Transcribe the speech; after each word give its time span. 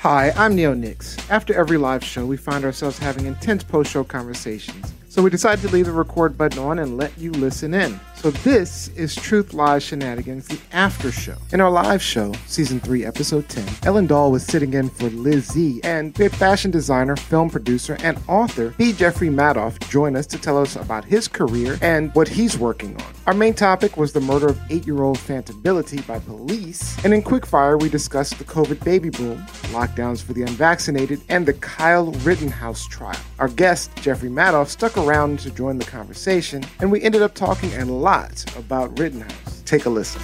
Hi, 0.00 0.32
I'm 0.34 0.56
Neo 0.56 0.72
Nix. 0.72 1.18
After 1.28 1.52
every 1.52 1.76
live 1.76 2.02
show, 2.02 2.24
we 2.24 2.38
find 2.38 2.64
ourselves 2.64 2.96
having 2.96 3.26
intense 3.26 3.62
post 3.62 3.90
show 3.90 4.02
conversations. 4.02 4.94
So 5.10 5.22
we 5.22 5.30
decided 5.30 5.60
to 5.62 5.74
leave 5.74 5.86
the 5.86 5.92
record 5.92 6.38
button 6.38 6.60
on 6.60 6.78
and 6.78 6.96
let 6.96 7.18
you 7.18 7.32
listen 7.32 7.74
in. 7.74 7.98
So 8.14 8.30
this 8.30 8.88
is 8.88 9.12
Truth 9.14 9.54
Lies 9.54 9.82
Shenanigans, 9.82 10.46
the 10.46 10.60
after 10.72 11.10
show. 11.10 11.36
In 11.52 11.60
our 11.60 11.70
live 11.70 12.00
show, 12.00 12.32
season 12.46 12.78
3, 12.78 13.04
episode 13.06 13.48
10, 13.48 13.66
Ellen 13.84 14.06
Dahl 14.06 14.30
was 14.30 14.44
sitting 14.44 14.74
in 14.74 14.88
for 14.88 15.08
Liz 15.08 15.46
Z, 15.46 15.80
and 15.82 16.16
we 16.16 16.24
had 16.24 16.36
fashion 16.36 16.70
designer, 16.70 17.16
film 17.16 17.50
producer, 17.50 17.96
and 18.04 18.20
author 18.28 18.74
B. 18.76 18.92
Jeffrey 18.92 19.30
Madoff 19.30 19.80
join 19.88 20.14
us 20.14 20.26
to 20.26 20.38
tell 20.38 20.58
us 20.58 20.76
about 20.76 21.04
his 21.04 21.26
career 21.26 21.76
and 21.80 22.14
what 22.14 22.28
he's 22.28 22.56
working 22.56 22.94
on. 23.00 23.14
Our 23.26 23.34
main 23.34 23.54
topic 23.54 23.96
was 23.96 24.12
the 24.12 24.20
murder 24.20 24.50
of 24.50 24.60
eight-year-old 24.70 25.16
Fanta 25.18 25.60
Bility 25.60 26.06
by 26.06 26.18
police, 26.20 27.02
and 27.04 27.12
in 27.14 27.22
Quickfire 27.22 27.80
we 27.80 27.88
discussed 27.88 28.38
the 28.38 28.44
COVID 28.44 28.84
baby 28.84 29.08
boom, 29.08 29.38
lockdowns 29.72 30.22
for 30.22 30.34
the 30.34 30.42
unvaccinated, 30.42 31.20
and 31.30 31.46
the 31.46 31.54
Kyle 31.54 32.12
Rittenhouse 32.12 32.86
trial. 32.86 33.18
Our 33.38 33.48
guest, 33.48 33.90
Jeffrey 33.96 34.28
Madoff, 34.28 34.68
stuck 34.68 34.98
around 35.00 35.38
to 35.40 35.50
join 35.50 35.78
the 35.78 35.84
conversation, 35.84 36.64
and 36.80 36.90
we 36.90 37.02
ended 37.02 37.22
up 37.22 37.34
talking 37.34 37.72
a 37.74 37.84
lot 37.84 38.44
about 38.56 38.98
Rittenhouse. 38.98 39.62
Take 39.64 39.86
a 39.86 39.90
listen. 39.90 40.20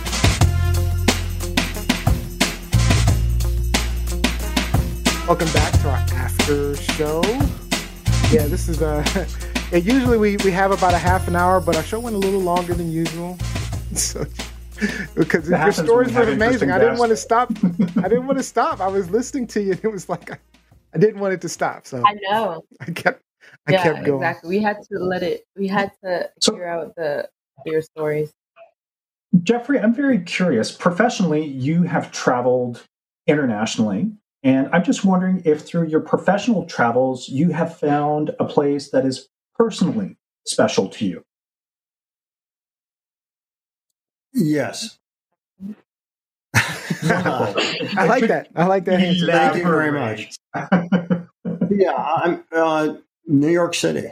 Welcome 5.26 5.52
back 5.52 5.72
to 5.80 5.90
our 5.90 5.96
after 6.18 6.76
show. 6.76 7.22
Yeah, 8.30 8.46
this 8.46 8.68
is 8.68 8.82
uh 8.82 9.04
yeah, 9.72 9.78
usually 9.78 10.18
we, 10.18 10.36
we 10.38 10.50
have 10.52 10.70
about 10.70 10.94
a 10.94 10.98
half 10.98 11.26
an 11.26 11.34
hour, 11.34 11.60
but 11.60 11.76
our 11.76 11.82
show 11.82 11.98
went 11.98 12.14
a 12.14 12.18
little 12.18 12.40
longer 12.40 12.74
than 12.74 12.90
usual. 12.90 13.38
So 13.94 14.26
because 15.14 15.48
your 15.48 15.72
stories 15.72 16.12
were 16.12 16.24
amazing. 16.24 16.70
I 16.70 16.78
didn't 16.78 16.98
want 16.98 17.10
to 17.10 17.16
stop. 17.16 17.50
I 17.96 18.08
didn't 18.08 18.26
want 18.26 18.38
to 18.38 18.42
stop. 18.42 18.80
I 18.80 18.88
was 18.88 19.08
listening 19.08 19.46
to 19.48 19.62
you. 19.62 19.72
It 19.82 19.90
was 19.90 20.08
like 20.08 20.30
I, 20.30 20.38
I 20.92 20.98
didn't 20.98 21.18
want 21.18 21.32
it 21.32 21.40
to 21.42 21.48
stop. 21.48 21.86
So 21.86 22.02
I 22.04 22.14
know. 22.22 22.64
I 22.80 22.90
kept 22.90 23.22
I 23.68 23.72
yeah, 23.72 23.82
kept 23.82 24.04
going. 24.04 24.22
exactly. 24.22 24.48
We 24.56 24.62
had 24.62 24.76
to 24.92 24.98
let 24.98 25.22
it. 25.22 25.44
We 25.56 25.66
had 25.68 25.92
to 26.04 26.30
So- 26.40 26.52
figure 26.52 26.68
out 26.68 26.94
the 26.96 27.28
your 27.64 27.82
stories. 27.82 28.32
Jeffrey, 29.42 29.78
I'm 29.80 29.92
very 29.94 30.20
curious. 30.20 30.70
Professionally, 30.72 31.44
you 31.44 31.82
have 31.82 32.12
traveled 32.12 32.82
internationally, 33.26 34.12
and 34.42 34.68
I'm 34.72 34.84
just 34.84 35.04
wondering 35.04 35.42
if 35.44 35.62
through 35.62 35.88
your 35.88 36.00
professional 36.00 36.64
travels, 36.64 37.28
you 37.28 37.50
have 37.50 37.76
found 37.76 38.30
a 38.38 38.44
place 38.44 38.90
that 38.90 39.04
is 39.04 39.28
personally 39.56 40.16
special 40.46 40.88
to 40.90 41.06
you. 41.06 41.24
Yes. 44.32 44.98
I 47.02 48.06
like 48.06 48.26
that. 48.28 48.48
I 48.54 48.66
like 48.66 48.84
that 48.84 49.00
answer. 49.00 49.26
Thank 49.26 49.56
you 49.56 49.64
very 49.64 49.92
much. 49.92 50.36
Yeah, 51.70 51.94
I'm 51.94 52.44
uh, 52.52 52.94
New 53.26 53.50
York 53.50 53.74
City. 53.74 54.08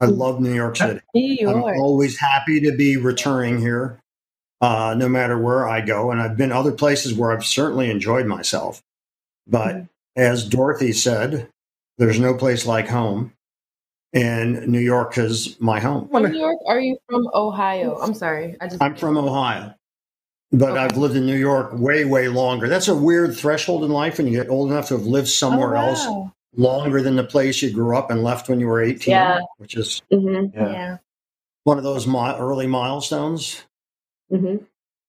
I 0.00 0.06
love 0.06 0.40
New 0.40 0.54
York 0.54 0.76
City. 0.76 1.00
New 1.14 1.48
I'm 1.48 1.62
always 1.62 2.18
happy 2.18 2.60
to 2.60 2.72
be 2.76 2.96
returning 2.96 3.58
here, 3.60 4.00
uh, 4.60 4.94
no 4.96 5.08
matter 5.08 5.38
where 5.38 5.68
I 5.68 5.80
go. 5.82 6.10
And 6.10 6.20
I've 6.20 6.36
been 6.36 6.52
other 6.52 6.72
places 6.72 7.14
where 7.14 7.32
I've 7.32 7.44
certainly 7.44 7.90
enjoyed 7.90 8.26
myself. 8.26 8.82
But 9.46 9.74
Mhm. 9.76 9.88
as 10.16 10.48
Dorothy 10.48 10.92
said, 10.92 11.48
there's 11.98 12.18
no 12.18 12.34
place 12.34 12.64
like 12.66 12.88
home. 12.88 13.32
And 14.12 14.66
New 14.68 14.80
York 14.80 15.16
is 15.18 15.56
my 15.60 15.78
home. 15.80 16.08
From 16.08 16.24
New 16.32 16.38
York? 16.38 16.58
Are 16.66 16.80
you 16.80 16.96
from 17.08 17.28
Ohio? 17.34 17.96
I'm 18.00 18.14
sorry. 18.14 18.56
I 18.60 18.66
just 18.66 18.82
I'm 18.82 18.96
from 18.96 19.16
Ohio, 19.16 19.74
but 20.50 20.70
Okay. 20.72 20.80
I've 20.80 20.96
lived 20.96 21.14
in 21.14 21.26
New 21.26 21.36
York 21.36 21.70
way, 21.74 22.04
way 22.04 22.26
longer. 22.28 22.68
That's 22.68 22.88
a 22.88 22.94
weird 22.96 23.36
threshold 23.36 23.84
in 23.84 23.90
life 23.90 24.18
when 24.18 24.26
you 24.26 24.32
get 24.32 24.48
old 24.50 24.72
enough 24.72 24.88
to 24.88 24.96
have 24.96 25.06
lived 25.06 25.28
somewhere 25.28 25.76
oh, 25.76 25.80
else 25.80 26.06
wow. 26.06 26.32
Longer 26.56 27.00
than 27.02 27.16
the 27.16 27.24
place 27.24 27.62
you 27.62 27.72
grew 27.72 27.96
up 27.96 28.10
and 28.10 28.22
left 28.22 28.48
when 28.48 28.58
you 28.60 28.66
were 28.66 28.82
18, 28.82 29.12
Yeah. 29.12 29.40
which 29.58 29.76
is 29.76 30.02
Mhm. 30.12 30.52
Yeah. 30.54 30.72
Yeah. 30.72 30.96
one 31.64 31.78
of 31.78 31.84
those 31.84 32.06
mi- 32.06 32.34
early 32.38 32.66
milestones. 32.66 33.62
hmm 34.30 34.56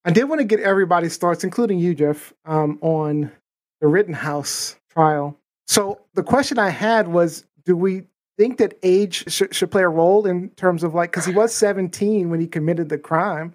I 0.03 0.11
did 0.11 0.23
want 0.25 0.39
to 0.39 0.45
get 0.45 0.59
everybody's 0.59 1.15
thoughts, 1.17 1.43
including 1.43 1.77
you, 1.77 1.93
Jeff, 1.93 2.33
um, 2.45 2.79
on 2.81 3.31
the 3.81 3.87
Rittenhouse 3.87 4.75
trial. 4.89 5.37
So 5.67 5.99
the 6.15 6.23
question 6.23 6.57
I 6.57 6.69
had 6.69 7.07
was, 7.07 7.45
do 7.65 7.77
we 7.77 8.03
think 8.37 8.57
that 8.57 8.73
age 8.81 9.23
sh- 9.31 9.43
should 9.51 9.69
play 9.69 9.83
a 9.83 9.89
role 9.89 10.25
in 10.25 10.49
terms 10.51 10.83
of 10.83 10.95
like, 10.95 11.11
because 11.11 11.25
he 11.25 11.33
was 11.33 11.53
17 11.53 12.29
when 12.31 12.39
he 12.41 12.47
committed 12.47 12.89
the 12.89 12.97
crime. 12.97 13.53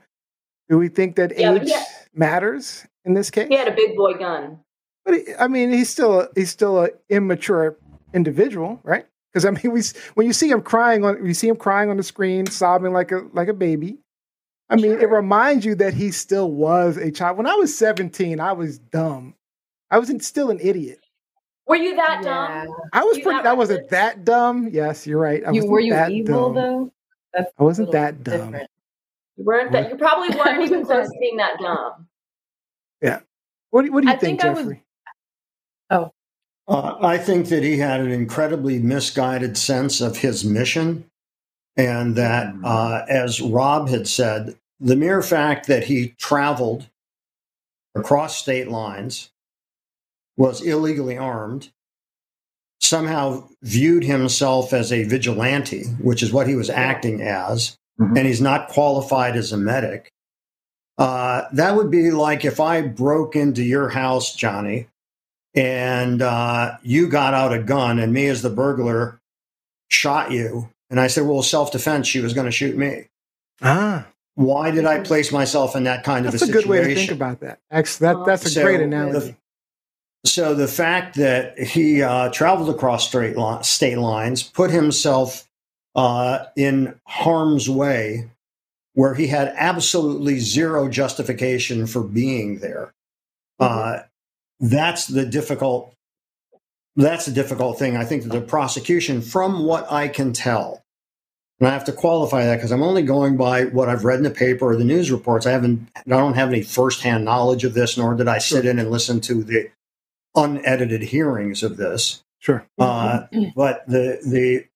Do 0.68 0.78
we 0.78 0.88
think 0.88 1.16
that 1.16 1.36
Yeah, 1.36 1.54
age 1.54 1.62
yeah. 1.66 1.82
matters 2.14 2.86
in 3.04 3.14
this 3.14 3.28
case? 3.30 3.48
He 3.48 3.56
had 3.56 3.66
a 3.68 3.74
big 3.74 3.96
boy 3.96 4.14
gun. 4.14 4.60
But 5.06 5.14
he- 5.14 5.34
I 5.38 5.46
mean, 5.48 5.70
he's 5.72 5.88
still 5.88 6.20
a, 6.20 6.28
he's 6.34 6.50
still 6.50 6.84
a 6.84 6.90
immature 7.08 7.78
individual, 8.12 8.80
right? 8.82 9.06
Because 9.32 9.44
I 9.46 9.50
mean, 9.52 9.72
we 9.72 9.80
when 10.14 10.26
you 10.26 10.32
see 10.34 10.50
him 10.50 10.60
crying 10.60 11.04
on 11.04 11.24
you 11.24 11.32
see 11.32 11.48
him 11.48 11.56
crying 11.56 11.88
on 11.90 11.96
the 11.96 12.02
screen, 12.02 12.46
sobbing 12.46 12.92
like 12.92 13.12
a 13.12 13.22
like 13.32 13.48
a 13.48 13.54
baby. 13.54 13.98
I 14.68 14.74
mean, 14.76 14.92
it 15.00 15.08
reminds 15.10 15.64
you 15.64 15.76
that 15.76 15.94
he 15.94 16.10
still 16.10 16.50
was 16.50 16.96
a 16.96 17.10
child. 17.12 17.38
When 17.38 17.46
I 17.46 17.54
was 17.54 17.76
seventeen, 17.76 18.40
I 18.40 18.52
was 18.52 18.78
dumb. 18.78 19.34
I 19.92 19.98
was 19.98 20.12
still 20.26 20.50
an 20.50 20.58
idiot. 20.60 20.98
Were 21.68 21.76
you 21.76 21.94
that 21.96 22.22
Yeah. 22.24 22.64
dumb? 22.64 22.74
I 22.92 23.04
was 23.04 23.18
You 23.18 23.22
pretty. 23.22 23.38
that 23.38 23.46
I 23.46 23.52
wasn't 23.52 23.78
reckless? 23.82 23.90
that 23.92 24.24
dumb. 24.24 24.68
Yes, 24.72 25.06
you're 25.06 25.20
right. 25.20 25.42
I 25.46 25.50
You 25.50 25.54
wasn't 25.62 25.70
were 25.72 25.80
you 25.80 25.92
that 25.92 26.10
evil 26.10 26.52
dumb. 26.52 26.54
though? 26.54 26.92
That's 27.34 27.52
I 27.58 27.62
wasn't 27.62 27.88
a 27.88 27.90
little 27.92 28.02
that 28.04 28.24
dumb. 28.24 28.40
different. 28.52 28.70
You 29.36 29.44
weren't 29.44 29.72
that. 29.72 29.90
You 29.90 29.96
probably 29.96 30.28
weren't 30.36 30.62
even 30.62 30.84
close 30.84 31.06
to 31.06 31.18
being 31.20 31.36
that 31.36 31.58
dumb. 31.60 32.08
Yeah. 33.02 33.20
What 33.70 33.84
do, 33.84 33.92
what 33.92 34.02
do 34.02 34.08
you 34.08 34.14
I 34.14 34.16
think, 34.16 34.40
think 34.40 34.44
I 34.44 34.54
was- 34.54 34.62
Jeffrey? 34.64 34.82
Uh, 36.68 36.96
I 37.00 37.18
think 37.18 37.48
that 37.48 37.62
he 37.62 37.78
had 37.78 38.00
an 38.00 38.10
incredibly 38.10 38.78
misguided 38.78 39.56
sense 39.56 40.00
of 40.00 40.18
his 40.18 40.44
mission. 40.44 41.04
And 41.76 42.16
that, 42.16 42.54
Mm. 42.54 42.62
uh, 42.64 43.04
as 43.08 43.40
Rob 43.40 43.88
had 43.88 44.08
said, 44.08 44.56
the 44.80 44.96
mere 44.96 45.22
fact 45.22 45.66
that 45.66 45.84
he 45.84 46.14
traveled 46.18 46.88
across 47.94 48.36
state 48.36 48.68
lines, 48.68 49.30
was 50.36 50.60
illegally 50.60 51.16
armed, 51.16 51.70
somehow 52.80 53.48
viewed 53.62 54.04
himself 54.04 54.72
as 54.74 54.92
a 54.92 55.04
vigilante, 55.04 55.84
which 56.00 56.22
is 56.22 56.30
what 56.32 56.46
he 56.46 56.54
was 56.54 56.68
acting 56.68 57.22
as, 57.22 57.76
Mhm. 57.98 58.18
and 58.18 58.26
he's 58.26 58.40
not 58.40 58.68
qualified 58.68 59.34
as 59.36 59.50
a 59.52 59.56
medic. 59.56 60.10
Uh, 60.98 61.44
that 61.52 61.74
would 61.74 61.90
be 61.90 62.10
like 62.10 62.44
if 62.44 62.60
I 62.60 62.82
broke 62.82 63.34
into 63.34 63.62
your 63.62 63.88
house, 63.90 64.34
Johnny, 64.34 64.88
and 65.56 66.22
uh, 66.22 66.76
you 66.82 67.08
got 67.08 67.34
out 67.34 67.52
a 67.52 67.58
gun, 67.62 67.98
and 67.98 68.12
me 68.12 68.26
as 68.26 68.42
the 68.42 68.50
burglar 68.50 69.20
shot 69.88 70.30
you, 70.30 70.68
and 70.90 71.00
I 71.00 71.06
said, 71.08 71.24
"Well, 71.26 71.42
self 71.42 71.72
defense. 71.72 72.06
She 72.06 72.20
was 72.20 72.34
going 72.34 72.44
to 72.46 72.52
shoot 72.52 72.76
me." 72.76 73.08
Ah, 73.62 74.06
Why 74.34 74.70
did 74.70 74.84
I 74.84 75.00
place 75.00 75.32
myself 75.32 75.74
in 75.74 75.84
that 75.84 76.04
kind 76.04 76.26
that's 76.26 76.36
of 76.36 76.42
a 76.42 76.46
situation? 76.46 76.52
That's 76.52 76.64
a 76.64 76.68
good 76.68 76.88
way 76.88 76.94
to 76.94 77.00
think 77.00 77.10
about 77.10 77.40
that. 77.40 77.58
Actually, 77.70 78.06
that 78.08 78.26
that's 78.26 78.44
a 78.46 78.50
So, 78.50 78.62
great 78.62 78.76
the- 78.78 78.84
analogy. 78.84 79.36
So 80.26 80.54
the 80.54 80.66
fact 80.68 81.14
that 81.16 81.56
he 81.58 82.02
uh, 82.02 82.30
traveled 82.30 82.68
across 82.68 83.06
straight 83.06 83.36
li- 83.38 83.62
state 83.62 83.96
lines, 83.96 84.42
put 84.42 84.72
himself 84.72 85.48
uh, 85.94 86.46
in 86.56 86.98
harm's 87.06 87.70
way, 87.70 88.28
where 88.94 89.14
he 89.14 89.28
had 89.28 89.54
absolutely 89.56 90.40
zero 90.40 90.88
justification 90.88 91.86
for 91.86 92.02
being 92.02 92.58
there. 92.58 92.92
Uh, 93.60 94.00
that's 94.60 95.06
the 95.06 95.24
difficult. 95.24 95.92
That's 96.96 97.26
the 97.26 97.32
difficult 97.32 97.78
thing. 97.78 97.96
I 97.96 98.04
think 98.04 98.22
that 98.22 98.30
the 98.30 98.40
prosecution, 98.40 99.20
from 99.20 99.64
what 99.64 99.90
I 99.92 100.08
can 100.08 100.32
tell, 100.32 100.82
and 101.60 101.68
I 101.68 101.72
have 101.72 101.84
to 101.84 101.92
qualify 101.92 102.44
that 102.44 102.56
because 102.56 102.70
I'm 102.70 102.82
only 102.82 103.02
going 103.02 103.36
by 103.36 103.64
what 103.64 103.88
I've 103.88 104.04
read 104.04 104.18
in 104.18 104.22
the 104.22 104.30
paper 104.30 104.66
or 104.66 104.76
the 104.76 104.84
news 104.84 105.10
reports. 105.10 105.46
I 105.46 105.52
haven't, 105.52 105.88
I 105.96 106.02
don't 106.06 106.34
have 106.34 106.48
any 106.48 106.62
firsthand 106.62 107.24
knowledge 107.24 107.64
of 107.64 107.74
this, 107.74 107.96
nor 107.96 108.14
did 108.14 108.28
I 108.28 108.38
sit 108.38 108.66
in 108.66 108.78
and 108.78 108.90
listen 108.90 109.20
to 109.22 109.42
the 109.42 109.70
unedited 110.34 111.02
hearings 111.02 111.62
of 111.62 111.76
this. 111.76 112.22
Sure. 112.40 112.66
Uh, 112.78 113.26
but 113.54 113.86
the 113.86 114.20
the 114.24 114.66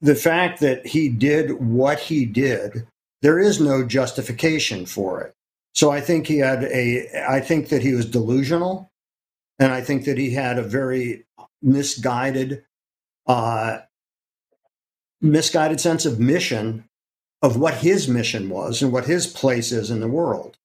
the 0.00 0.14
fact 0.14 0.60
that 0.60 0.86
he 0.86 1.08
did 1.08 1.52
what 1.60 1.98
he 1.98 2.26
did, 2.26 2.86
there 3.22 3.38
is 3.38 3.60
no 3.60 3.84
justification 3.84 4.86
for 4.86 5.22
it. 5.22 5.34
So 5.74 5.90
I 5.90 6.00
think 6.00 6.26
he 6.26 6.38
had 6.38 6.64
a. 6.64 7.26
I 7.28 7.40
think 7.40 7.68
that 7.70 7.82
he 7.82 7.94
was 7.94 8.04
delusional, 8.04 8.89
and 9.60 9.72
I 9.72 9.82
think 9.82 10.06
that 10.06 10.18
he 10.18 10.30
had 10.30 10.58
a 10.58 10.62
very 10.62 11.26
misguided, 11.62 12.64
uh, 13.26 13.80
misguided 15.20 15.80
sense 15.80 16.06
of 16.06 16.18
mission 16.18 16.84
of 17.42 17.56
what 17.58 17.74
his 17.74 18.08
mission 18.08 18.48
was 18.48 18.82
and 18.82 18.92
what 18.92 19.04
his 19.04 19.26
place 19.26 19.70
is 19.70 19.90
in 19.90 20.00
the 20.00 20.08
world. 20.08 20.56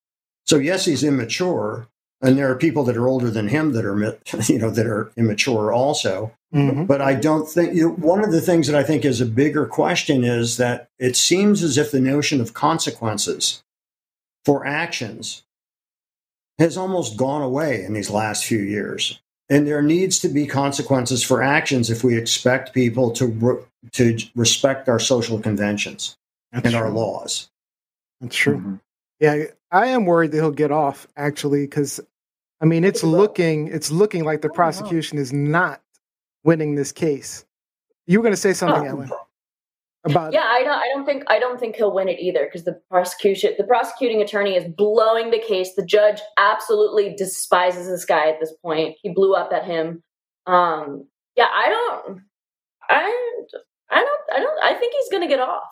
So 0.45 0.57
yes, 0.57 0.85
he's 0.85 1.03
immature, 1.03 1.87
and 2.21 2.37
there 2.37 2.49
are 2.49 2.55
people 2.55 2.83
that 2.85 2.97
are 2.97 3.07
older 3.07 3.29
than 3.29 3.49
him 3.49 3.73
that 3.73 3.85
are, 3.85 4.17
you 4.51 4.59
know, 4.59 4.69
that 4.69 4.87
are 4.87 5.11
immature 5.17 5.73
also. 5.73 6.31
Mhm. 6.53 6.87
But 6.87 7.01
I 7.01 7.15
don't 7.15 7.49
think 7.49 7.75
you 7.75 7.89
know, 7.89 7.93
one 7.95 8.23
of 8.23 8.31
the 8.31 8.41
things 8.41 8.67
that 8.67 8.75
I 8.77 8.83
think 8.83 9.03
is 9.03 9.19
a 9.19 9.25
bigger 9.25 9.65
question 9.65 10.23
is 10.23 10.55
that 10.55 10.89
it 10.97 11.17
seems 11.17 11.63
as 11.63 11.77
if 11.77 11.91
the 11.91 11.99
notion 11.99 12.39
of 12.39 12.53
consequences 12.53 13.61
for 14.45 14.65
actions 14.65 15.43
has 16.59 16.77
almost 16.77 17.17
gone 17.17 17.41
away 17.41 17.83
in 17.83 17.93
these 17.93 18.09
last 18.09 18.45
few 18.45 18.59
years. 18.59 19.19
and 19.47 19.67
there 19.67 19.83
needs 19.83 20.17
to 20.17 20.27
be 20.27 20.47
consequences 20.47 21.21
for 21.23 21.43
actions 21.43 21.91
if 21.91 22.03
we 22.03 22.17
expect 22.17 22.73
people 22.73 23.11
to 23.11 23.27
re- 23.27 23.63
to 23.91 24.17
respect 24.35 24.89
our 24.89 24.97
social 24.97 25.37
conventions 25.39 26.17
That's 26.51 26.65
and 26.65 26.73
our 26.75 26.89
laws. 26.89 27.49
That's 28.21 28.35
true. 28.35 28.57
Mhm. 28.57 28.79
Yeah, 29.19 29.43
I 29.71 29.85
am 29.87 30.05
worried 30.05 30.31
that 30.31 30.37
he'll 30.37 30.49
get 30.49 30.71
off 30.71 31.05
actually, 31.15 31.61
because 31.67 31.99
I 32.59 32.65
mean, 32.65 32.83
it's 32.83 33.03
looking 33.03 33.67
it's 33.67 33.91
looking 33.91 34.23
like 34.23 34.41
the 34.41 34.47
I 34.47 34.49
don't 34.49 34.53
know. 34.53 34.55
prosecution 34.55 35.19
is 35.19 35.31
not 35.31 35.79
winning 36.43 36.73
this 36.73 36.91
case. 36.91 37.45
You 38.07 38.17
were 38.17 38.23
going 38.23 38.33
to 38.33 38.41
say 38.41 38.53
something. 38.53 38.87
Ellen, 38.87 39.11
about 40.05 40.33
Yeah, 40.33 40.43
I 40.43 40.63
don't. 40.63 40.77
I 40.77 40.87
don't 40.93 41.05
think. 41.05 41.23
I 41.27 41.39
don't 41.39 41.59
think 41.59 41.75
he'll 41.75 41.93
win 41.93 42.07
it 42.07 42.19
either 42.19 42.45
because 42.45 42.63
the 42.63 42.79
prosecution, 42.89 43.53
the 43.57 43.63
prosecuting 43.63 44.21
attorney, 44.21 44.55
is 44.55 44.71
blowing 44.77 45.31
the 45.31 45.39
case. 45.39 45.73
The 45.75 45.85
judge 45.85 46.21
absolutely 46.37 47.15
despises 47.15 47.87
this 47.87 48.05
guy 48.05 48.29
at 48.29 48.39
this 48.39 48.53
point. 48.61 48.97
He 49.01 49.09
blew 49.09 49.33
up 49.33 49.51
at 49.51 49.65
him. 49.65 50.03
Um, 50.45 51.07
yeah, 51.35 51.47
I 51.53 51.69
don't. 51.69 52.21
I. 52.89 53.37
I 53.89 53.99
don't. 53.99 54.21
I 54.33 54.39
don't. 54.39 54.63
I 54.63 54.73
think 54.75 54.93
he's 54.93 55.09
going 55.09 55.23
to 55.23 55.27
get 55.27 55.39
off. 55.39 55.63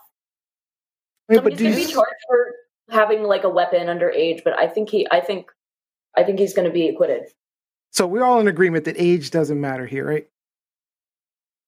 Wait, 1.30 1.40
I 1.40 1.42
mean, 1.42 1.52
but 1.52 1.60
he's 1.60 1.80
you, 1.80 1.88
be 1.88 1.94
charged 1.94 2.12
for 2.28 2.52
having 2.90 3.24
like 3.24 3.44
a 3.44 3.50
weapon 3.50 3.88
underage, 3.88 4.44
but 4.44 4.58
I 4.58 4.68
think 4.68 4.90
he. 4.90 5.08
I 5.12 5.20
think. 5.20 5.48
I 6.16 6.24
think 6.24 6.38
he's 6.40 6.54
going 6.54 6.68
to 6.68 6.74
be 6.74 6.90
acquitted. 6.90 7.24
so 7.92 8.06
we're 8.06 8.24
all 8.24 8.40
in 8.40 8.48
agreement 8.48 8.86
that 8.86 8.96
age 9.00 9.32
doesn't 9.32 9.60
matter 9.60 9.88
here, 9.88 10.08
right? 10.08 10.28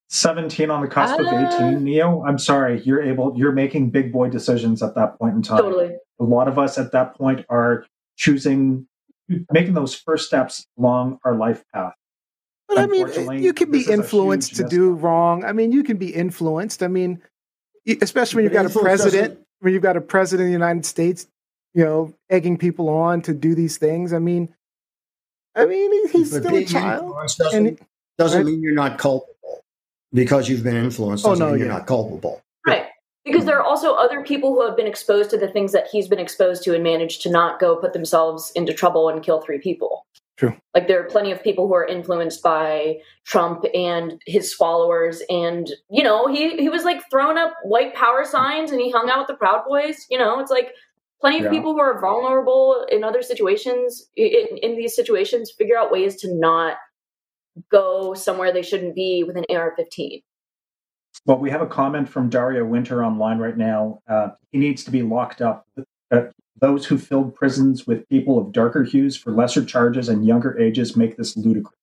17 0.09 0.69
on 0.69 0.81
the 0.81 0.87
cusp 0.87 1.19
of 1.19 1.25
Uh, 1.25 1.49
18 1.71 1.83
neo 1.83 2.23
i'm 2.25 2.37
sorry 2.37 2.81
you're 2.81 3.01
able 3.01 3.33
you're 3.35 3.51
making 3.51 3.89
big 3.89 4.11
boy 4.11 4.29
decisions 4.29 4.83
at 4.83 4.93
that 4.95 5.17
point 5.17 5.35
in 5.35 5.41
time 5.41 5.57
Totally. 5.59 5.95
a 6.19 6.23
lot 6.23 6.47
of 6.47 6.59
us 6.59 6.77
at 6.77 6.91
that 6.91 7.15
point 7.15 7.43
are 7.49 7.85
choosing 8.15 8.87
making 9.51 9.73
those 9.73 9.95
first 9.95 10.27
steps 10.27 10.67
along 10.77 11.19
our 11.25 11.35
life 11.35 11.63
path 11.73 11.93
But 12.67 12.77
I 12.77 12.85
mean, 12.85 13.07
you 13.43 13.51
can 13.53 13.71
be 13.71 13.79
this 13.79 13.87
is 13.87 13.89
a 13.89 13.93
influenced 13.93 14.55
to 14.57 14.63
do 14.63 14.93
wrong. 14.93 15.43
I 15.45 15.51
mean, 15.53 15.71
you 15.71 15.83
can 15.83 15.97
be 15.97 16.09
influenced. 16.13 16.81
I 16.83 16.87
mean, 16.87 17.21
especially 18.01 18.37
when 18.37 18.43
you've 18.45 18.53
got 18.53 18.65
a 18.65 18.79
president, 18.79 19.29
doesn't- 19.33 19.45
when 19.61 19.73
you've 19.73 19.83
got 19.83 19.97
a 19.97 20.01
president 20.01 20.45
of 20.45 20.49
the 20.49 20.53
United 20.53 20.85
States, 20.85 21.27
you 21.75 21.83
know, 21.83 22.13
egging 22.29 22.57
people 22.57 22.89
on 22.89 23.21
to 23.23 23.33
do 23.33 23.53
these 23.55 23.77
things. 23.77 24.13
I 24.13 24.19
mean, 24.19 24.49
I 25.55 25.65
mean, 25.65 26.07
he's 26.09 26.31
But 26.31 26.43
still 26.43 26.55
a 26.55 26.65
child, 26.65 27.03
influenced 27.05 27.37
doesn't, 27.37 27.67
and 27.67 27.79
doesn't 28.17 28.37
right? 28.39 28.45
mean 28.51 28.61
you're 28.63 28.73
not 28.73 28.97
culpable 28.97 29.34
because 30.15 30.49
you've 30.49 30.63
been 30.63 30.75
influenced. 30.75 31.25
Oh, 31.25 31.29
Doesn't 31.31 31.45
no, 31.45 31.51
mean 31.51 31.59
you're 31.59 31.67
yeah. 31.67 31.77
not 31.77 31.87
culpable. 31.87 32.41
Right. 32.65 32.87
Because 33.23 33.45
there 33.45 33.57
are 33.59 33.63
also 33.63 33.93
other 33.93 34.23
people 34.23 34.53
who 34.53 34.65
have 34.65 34.77
been 34.77 34.87
exposed 34.87 35.29
to 35.31 35.37
the 35.37 35.47
things 35.47 35.71
that 35.73 35.87
he's 35.91 36.07
been 36.07 36.19
exposed 36.19 36.63
to 36.63 36.73
and 36.73 36.83
managed 36.83 37.21
to 37.23 37.29
not 37.29 37.59
go 37.59 37.75
put 37.75 37.93
themselves 37.93 38.51
into 38.55 38.73
trouble 38.73 39.09
and 39.09 39.21
kill 39.23 39.41
three 39.41 39.59
people. 39.59 40.05
True. 40.37 40.53
Like 40.73 40.87
there 40.87 40.99
are 40.99 41.07
plenty 41.07 41.31
of 41.31 41.41
people 41.41 41.67
who 41.67 41.73
are 41.75 41.85
influenced 41.85 42.43
by 42.43 42.97
Trump 43.25 43.63
and 43.73 44.21
his 44.25 44.53
followers 44.53 45.21
and 45.29 45.71
you 45.89 46.03
know, 46.03 46.27
he 46.27 46.57
he 46.57 46.67
was 46.67 46.83
like 46.83 47.01
throwing 47.09 47.37
up 47.37 47.53
white 47.63 47.95
power 47.95 48.25
signs 48.25 48.71
and 48.71 48.81
he 48.81 48.91
hung 48.91 49.09
out 49.09 49.19
with 49.19 49.27
the 49.27 49.35
Proud 49.35 49.63
Boys, 49.65 50.05
you 50.09 50.17
know, 50.17 50.39
it's 50.39 50.51
like 50.51 50.71
plenty 51.21 51.37
of 51.37 51.45
Yeah. 51.45 51.51
people 51.51 51.71
who 51.73 51.79
are 51.79 52.01
vulnerable 52.01 52.85
in 52.91 53.03
other 53.03 53.21
situations 53.21 54.09
in, 54.17 54.57
in 54.61 54.75
these 54.75 54.93
situations 54.93 55.51
figure 55.57 55.77
out 55.77 55.89
ways 55.91 56.17
to 56.17 56.35
not 56.35 56.75
go 57.71 58.13
somewhere 58.13 58.51
they 58.51 58.61
shouldn't 58.61 58.95
be 58.95 59.23
with 59.23 59.37
an 59.37 59.45
AR-15. 59.49 60.23
well 61.25 61.37
we 61.37 61.49
have 61.49 61.61
a 61.61 61.67
comment 61.67 62.07
from 62.09 62.29
dario 62.29 62.65
winter 62.65 63.03
online 63.03 63.37
right 63.37 63.57
now 63.57 63.99
uh, 64.07 64.29
he 64.51 64.57
needs 64.57 64.83
to 64.83 64.91
be 64.91 65.01
locked 65.01 65.41
up 65.41 65.65
uh, 66.11 66.21
those 66.59 66.85
who 66.85 66.97
filled 66.97 67.35
prisons 67.35 67.85
with 67.85 68.07
people 68.09 68.37
of 68.39 68.51
darker 68.51 68.83
hues 68.83 69.15
for 69.17 69.31
lesser 69.31 69.63
charges 69.63 70.09
and 70.09 70.25
younger 70.25 70.57
ages 70.59 70.95
make 70.95 71.17
this 71.17 71.35
ludicrous 71.37 71.77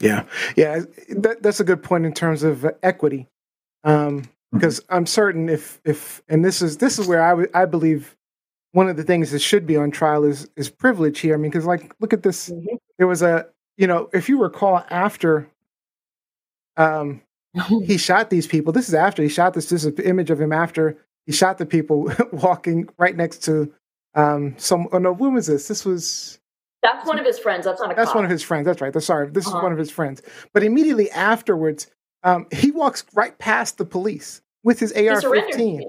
yeah, 0.00 0.24
yeah, 0.56 0.80
that, 1.10 1.42
that's 1.42 1.60
a 1.60 1.64
good 1.64 1.82
point 1.82 2.04
in 2.04 2.12
terms 2.12 2.42
of 2.42 2.66
equity, 2.82 3.28
um, 3.84 4.24
because 4.52 4.80
I'm 4.88 5.06
certain 5.06 5.48
if 5.48 5.80
if 5.84 6.22
and 6.28 6.44
this 6.44 6.62
is 6.62 6.78
this 6.78 6.98
is 6.98 7.06
where 7.06 7.22
I 7.22 7.46
I 7.62 7.64
believe 7.64 8.16
one 8.72 8.88
of 8.88 8.96
the 8.96 9.04
things 9.04 9.30
that 9.30 9.38
should 9.38 9.66
be 9.66 9.76
on 9.76 9.90
trial 9.92 10.24
is 10.24 10.48
is 10.56 10.68
privilege 10.68 11.20
here. 11.20 11.34
I 11.34 11.36
mean, 11.36 11.50
because 11.50 11.64
like 11.64 11.94
look 12.00 12.12
at 12.12 12.22
this. 12.22 12.50
Mhm. 12.50 12.76
There 12.98 13.06
was 13.06 13.22
a 13.22 13.46
you 13.76 13.86
know 13.86 14.08
if 14.12 14.28
you 14.28 14.40
recall 14.40 14.84
after 14.90 15.48
um 16.76 17.20
he 17.84 17.96
shot 17.98 18.30
these 18.30 18.46
people. 18.48 18.72
This 18.72 18.88
is 18.88 18.94
after 18.94 19.22
he 19.22 19.28
shot 19.28 19.54
this. 19.54 19.66
This 19.68 19.84
is 19.84 19.86
an 19.98 20.04
image 20.04 20.30
of 20.30 20.40
him 20.40 20.52
after 20.52 20.96
he 21.26 21.32
shot 21.32 21.58
the 21.58 21.66
people 21.66 22.12
walking 22.32 22.88
right 22.98 23.16
next 23.16 23.44
to 23.44 23.72
um 24.14 24.54
some. 24.58 24.88
Oh 24.92 24.98
no, 24.98 25.12
when 25.12 25.34
was 25.34 25.46
this? 25.46 25.68
This 25.68 25.84
was 25.84 26.40
That's 26.82 27.06
one 27.06 27.18
of 27.18 27.24
his 27.24 27.38
friends. 27.38 27.64
That's 27.64 27.80
not 27.80 27.92
a 27.92 27.94
that's 27.94 28.08
cop. 28.08 28.16
one 28.16 28.24
of 28.24 28.30
his 28.30 28.42
friends. 28.42 28.66
That's 28.66 28.80
right. 28.80 28.92
That's 28.92 29.06
sorry. 29.06 29.30
This 29.30 29.46
Uh-huh. 29.46 29.58
is 29.58 29.62
one 29.62 29.72
of 29.72 29.78
his 29.78 29.90
friends. 29.90 30.20
But 30.52 30.64
immediately 30.64 31.10
afterwards, 31.12 31.86
um, 32.24 32.46
he 32.52 32.72
walks 32.72 33.04
right 33.14 33.38
past 33.38 33.78
the 33.78 33.84
police 33.84 34.40
with 34.64 34.80
his 34.80 34.92
AR-15. 34.92 35.82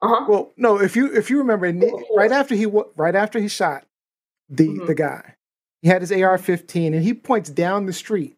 Uh 0.00 0.08
huh. 0.08 0.26
Well, 0.28 0.52
no, 0.56 0.80
if 0.80 0.96
you 0.96 1.12
if 1.14 1.30
you 1.30 1.38
remember, 1.38 1.72
right 2.16 2.32
after 2.32 2.56
he 2.56 2.66
right 2.96 3.14
after 3.14 3.38
he 3.38 3.46
shot 3.48 3.84
the 4.48 4.66
Mhm. 4.68 4.86
the 4.86 4.94
guy, 4.96 5.34
he 5.82 5.88
had 5.88 6.02
his 6.02 6.10
AR-15 6.12 6.94
and 6.94 7.02
he 7.02 7.14
points 7.14 7.50
down 7.50 7.86
the 7.86 7.92
street, 7.92 8.36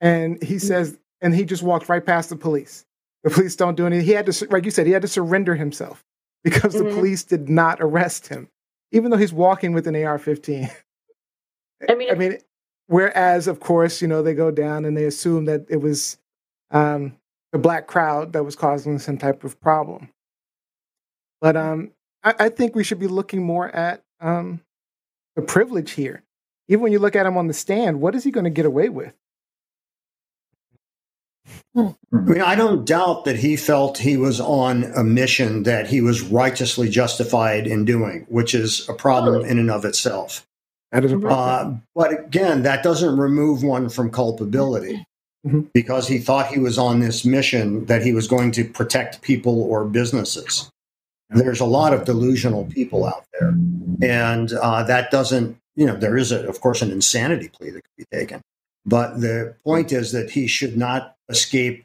and 0.00 0.36
Mm-hmm. 0.36 0.46
he 0.46 0.58
says, 0.58 0.98
and 1.20 1.34
he 1.34 1.44
just 1.44 1.62
walked 1.62 1.88
right 1.88 2.04
past 2.04 2.28
the 2.30 2.36
police. 2.36 2.84
The 3.24 3.30
police 3.30 3.54
don't 3.56 3.76
do 3.76 3.86
anything. 3.86 4.04
He 4.06 4.12
had 4.12 4.26
to, 4.26 4.46
like 4.50 4.64
you 4.64 4.70
said, 4.72 4.86
he 4.86 4.92
had 4.92 5.02
to 5.02 5.08
surrender 5.08 5.54
himself 5.54 6.04
because 6.42 6.72
the 6.74 6.80
Mhm. 6.84 6.94
police 6.94 7.22
did 7.24 7.48
not 7.48 7.78
arrest 7.80 8.26
him, 8.26 8.48
even 8.90 9.10
though 9.10 9.16
he's 9.16 9.32
walking 9.32 9.72
with 9.72 9.86
an 9.86 9.94
AR-15. 9.94 10.68
I 11.88 11.94
mean, 11.94 12.10
I 12.10 12.14
mean, 12.14 12.38
whereas 12.88 13.46
of 13.46 13.60
course, 13.60 14.02
you 14.02 14.08
know, 14.08 14.22
they 14.22 14.34
go 14.34 14.50
down 14.50 14.84
and 14.84 14.96
they 14.96 15.04
assume 15.04 15.44
that 15.46 15.66
it 15.68 15.76
was 15.80 16.18
um, 16.72 17.16
the 17.52 17.58
black 17.58 17.86
crowd 17.86 18.32
that 18.32 18.44
was 18.44 18.56
causing 18.56 18.98
some 18.98 19.18
type 19.18 19.44
of 19.44 19.60
problem. 19.60 20.08
But 21.40 21.56
um, 21.56 21.92
I, 22.24 22.34
I 22.38 22.48
think 22.48 22.74
we 22.74 22.82
should 22.84 22.98
be 22.98 23.06
looking 23.08 23.42
more 23.42 23.68
at 23.68 24.02
um, 24.20 24.60
the 25.36 25.42
privilege 25.42 25.92
here. 25.92 26.22
Even 26.72 26.84
when 26.84 26.92
you 26.92 26.98
look 26.98 27.14
at 27.14 27.26
him 27.26 27.36
on 27.36 27.48
the 27.48 27.52
stand, 27.52 28.00
what 28.00 28.14
is 28.14 28.24
he 28.24 28.30
going 28.30 28.44
to 28.44 28.50
get 28.50 28.64
away 28.64 28.88
with? 28.88 29.12
I 31.76 31.92
mean, 32.12 32.40
I 32.40 32.54
don't 32.54 32.86
doubt 32.86 33.26
that 33.26 33.36
he 33.36 33.56
felt 33.56 33.98
he 33.98 34.16
was 34.16 34.40
on 34.40 34.84
a 34.96 35.04
mission 35.04 35.64
that 35.64 35.86
he 35.86 36.00
was 36.00 36.22
righteously 36.22 36.88
justified 36.88 37.66
in 37.66 37.84
doing, 37.84 38.24
which 38.30 38.54
is 38.54 38.88
a 38.88 38.94
problem 38.94 39.44
in 39.44 39.58
and 39.58 39.70
of 39.70 39.84
itself. 39.84 40.46
That 40.92 41.04
is 41.04 41.12
a 41.12 41.16
Mhm. 41.16 41.22
problem. 41.22 41.74
Uh, 41.74 41.78
but 41.94 42.18
again, 42.18 42.62
that 42.62 42.82
doesn't 42.82 43.18
remove 43.18 43.62
one 43.62 43.90
from 43.90 44.10
culpability 44.10 45.04
Mhm. 45.46 45.66
because 45.74 46.08
he 46.08 46.16
thought 46.18 46.46
he 46.46 46.58
was 46.58 46.78
on 46.78 47.00
this 47.00 47.22
mission 47.22 47.84
that 47.84 48.02
he 48.02 48.14
was 48.14 48.26
going 48.26 48.50
to 48.52 48.64
protect 48.64 49.20
people 49.20 49.60
or 49.62 49.84
businesses. 49.84 50.70
There's 51.28 51.60
a 51.60 51.66
lot 51.66 51.92
of 51.92 52.04
delusional 52.06 52.64
people 52.64 53.04
out 53.04 53.24
there. 53.38 53.54
And 54.02 54.52
uh, 54.54 54.82
that 54.84 55.10
doesn't, 55.10 55.56
you 55.74 55.86
know, 55.86 55.96
there 55.96 56.16
is, 56.16 56.32
a, 56.32 56.46
of 56.48 56.60
course, 56.60 56.82
an 56.82 56.90
insanity 56.90 57.48
plea 57.48 57.70
that 57.70 57.82
could 57.82 57.96
be 58.10 58.16
taken. 58.16 58.40
But 58.84 59.20
the 59.20 59.54
point 59.64 59.92
is 59.92 60.12
that 60.12 60.30
he 60.30 60.46
should 60.46 60.76
not 60.76 61.14
escape 61.28 61.84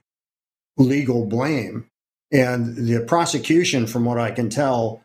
legal 0.77 1.25
blame. 1.25 1.85
And 2.31 2.75
the 2.75 2.99
prosecution, 3.01 3.87
from 3.87 4.03
what 4.05 4.17
I 4.19 4.31
can 4.31 4.49
tell, 4.49 5.01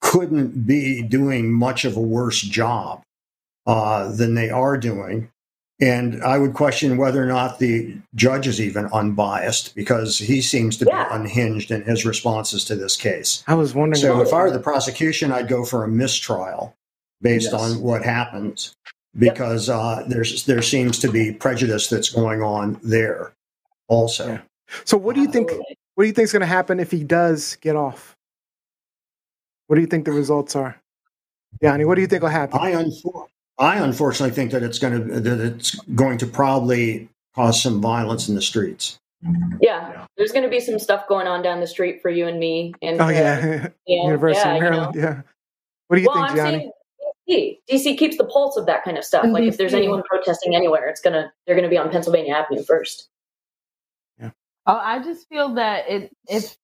couldn't 0.00 0.66
be 0.66 1.02
doing 1.02 1.52
much 1.52 1.84
of 1.84 1.96
a 1.96 2.00
worse 2.00 2.40
job 2.40 3.02
uh, 3.66 4.10
than 4.12 4.34
they 4.34 4.48
are 4.50 4.76
doing. 4.76 5.30
And 5.80 6.22
I 6.24 6.38
would 6.38 6.54
question 6.54 6.96
whether 6.96 7.22
or 7.22 7.26
not 7.26 7.58
the 7.58 7.96
judge 8.14 8.46
is 8.48 8.60
even 8.60 8.86
unbiased 8.86 9.74
because 9.76 10.18
he 10.18 10.40
seems 10.40 10.76
to 10.78 10.84
Yeah. 10.86 11.04
be 11.08 11.14
unhinged 11.14 11.70
in 11.70 11.82
his 11.82 12.04
responses 12.04 12.64
to 12.64 12.74
this 12.76 12.96
case. 12.96 13.44
I 13.46 13.54
was 13.54 13.74
wondering. 13.74 14.00
So 14.00 14.20
if 14.20 14.32
I 14.32 14.42
were 14.42 14.50
the 14.50 14.58
prosecution, 14.58 15.30
I'd 15.32 15.48
go 15.48 15.64
for 15.64 15.84
a 15.84 15.88
mistrial 15.88 16.74
based 17.20 17.52
Yes. 17.52 17.60
on 17.60 17.80
what 17.80 18.04
happens 18.04 18.74
because 19.18 19.68
uh, 19.68 20.04
there's 20.08 20.44
there 20.44 20.62
seems 20.62 20.98
to 21.00 21.10
be 21.10 21.32
prejudice 21.32 21.88
that's 21.88 22.10
going 22.10 22.42
on 22.42 22.78
there 22.82 23.32
also. 23.88 24.28
Yeah. 24.28 24.40
so 24.84 24.96
what 24.96 25.14
do 25.14 25.22
you 25.22 25.28
think? 25.28 25.50
What 25.50 26.04
do 26.04 26.06
you 26.06 26.12
think 26.12 26.24
is 26.24 26.32
going 26.32 26.40
to 26.40 26.46
happen 26.46 26.78
if 26.78 26.90
he 26.90 27.02
does 27.02 27.56
get 27.60 27.74
off? 27.74 28.14
What 29.66 29.76
do 29.76 29.80
you 29.80 29.86
think 29.86 30.04
the 30.04 30.12
results 30.12 30.54
are, 30.56 30.76
Yanni? 31.60 31.84
What 31.84 31.96
do 31.96 32.00
you 32.00 32.06
think 32.06 32.22
will 32.22 32.30
happen? 32.30 32.58
I 32.60 32.72
unfor- 32.72 33.26
I 33.58 33.76
unfortunately 33.78 34.34
think 34.34 34.52
that 34.52 34.62
it's 34.62 34.78
going 34.78 35.08
to 35.08 35.20
that 35.20 35.40
it's 35.40 35.74
going 35.94 36.18
to 36.18 36.26
probably 36.26 37.08
cause 37.34 37.60
some 37.62 37.80
violence 37.80 38.28
in 38.28 38.34
the 38.34 38.42
streets. 38.42 38.98
Yeah. 39.22 39.90
Yeah. 39.90 40.06
There's 40.16 40.30
going 40.30 40.44
to 40.44 40.48
be 40.48 40.60
some 40.60 40.78
stuff 40.78 41.08
going 41.08 41.26
on 41.26 41.42
down 41.42 41.58
the 41.60 41.66
street 41.66 42.00
for 42.00 42.08
you 42.08 42.28
and 42.28 42.38
me. 42.38 42.72
And 42.82 43.00
oh 43.00 43.06
uh, 43.06 43.10
yeah, 43.10 43.68
University 43.86 44.48
yeah, 44.48 44.54
of 44.54 44.56
you 44.56 44.62
know. 44.62 44.70
Maryland. 44.70 44.94
Yeah. 44.94 45.20
What 45.88 45.96
do 45.96 46.02
you 46.02 46.08
well, 46.08 46.16
think, 46.18 46.30
I'm 46.30 46.36
Gianni? 46.36 46.58
saying 46.58 46.72
DC. 47.28 47.58
DC 47.70 47.98
keeps 47.98 48.16
the 48.16 48.24
pulse 48.24 48.56
of 48.56 48.66
that 48.66 48.84
kind 48.84 48.98
of 48.98 49.04
stuff. 49.04 49.24
In 49.24 49.32
Like 49.32 49.44
if 49.44 49.56
there's 49.56 49.74
anyone 49.74 50.02
protesting 50.08 50.54
anywhere, 50.54 50.88
it's 50.88 51.00
gonna 51.00 51.32
they're 51.46 51.56
gonna 51.56 51.68
be 51.68 51.78
on 51.78 51.90
Pennsylvania 51.90 52.34
Avenue 52.34 52.62
first. 52.62 53.08
Oh, 54.66 54.76
I 54.76 55.02
just 55.02 55.28
feel 55.28 55.54
that 55.54 55.88
it 55.88 56.12
if 56.28 56.56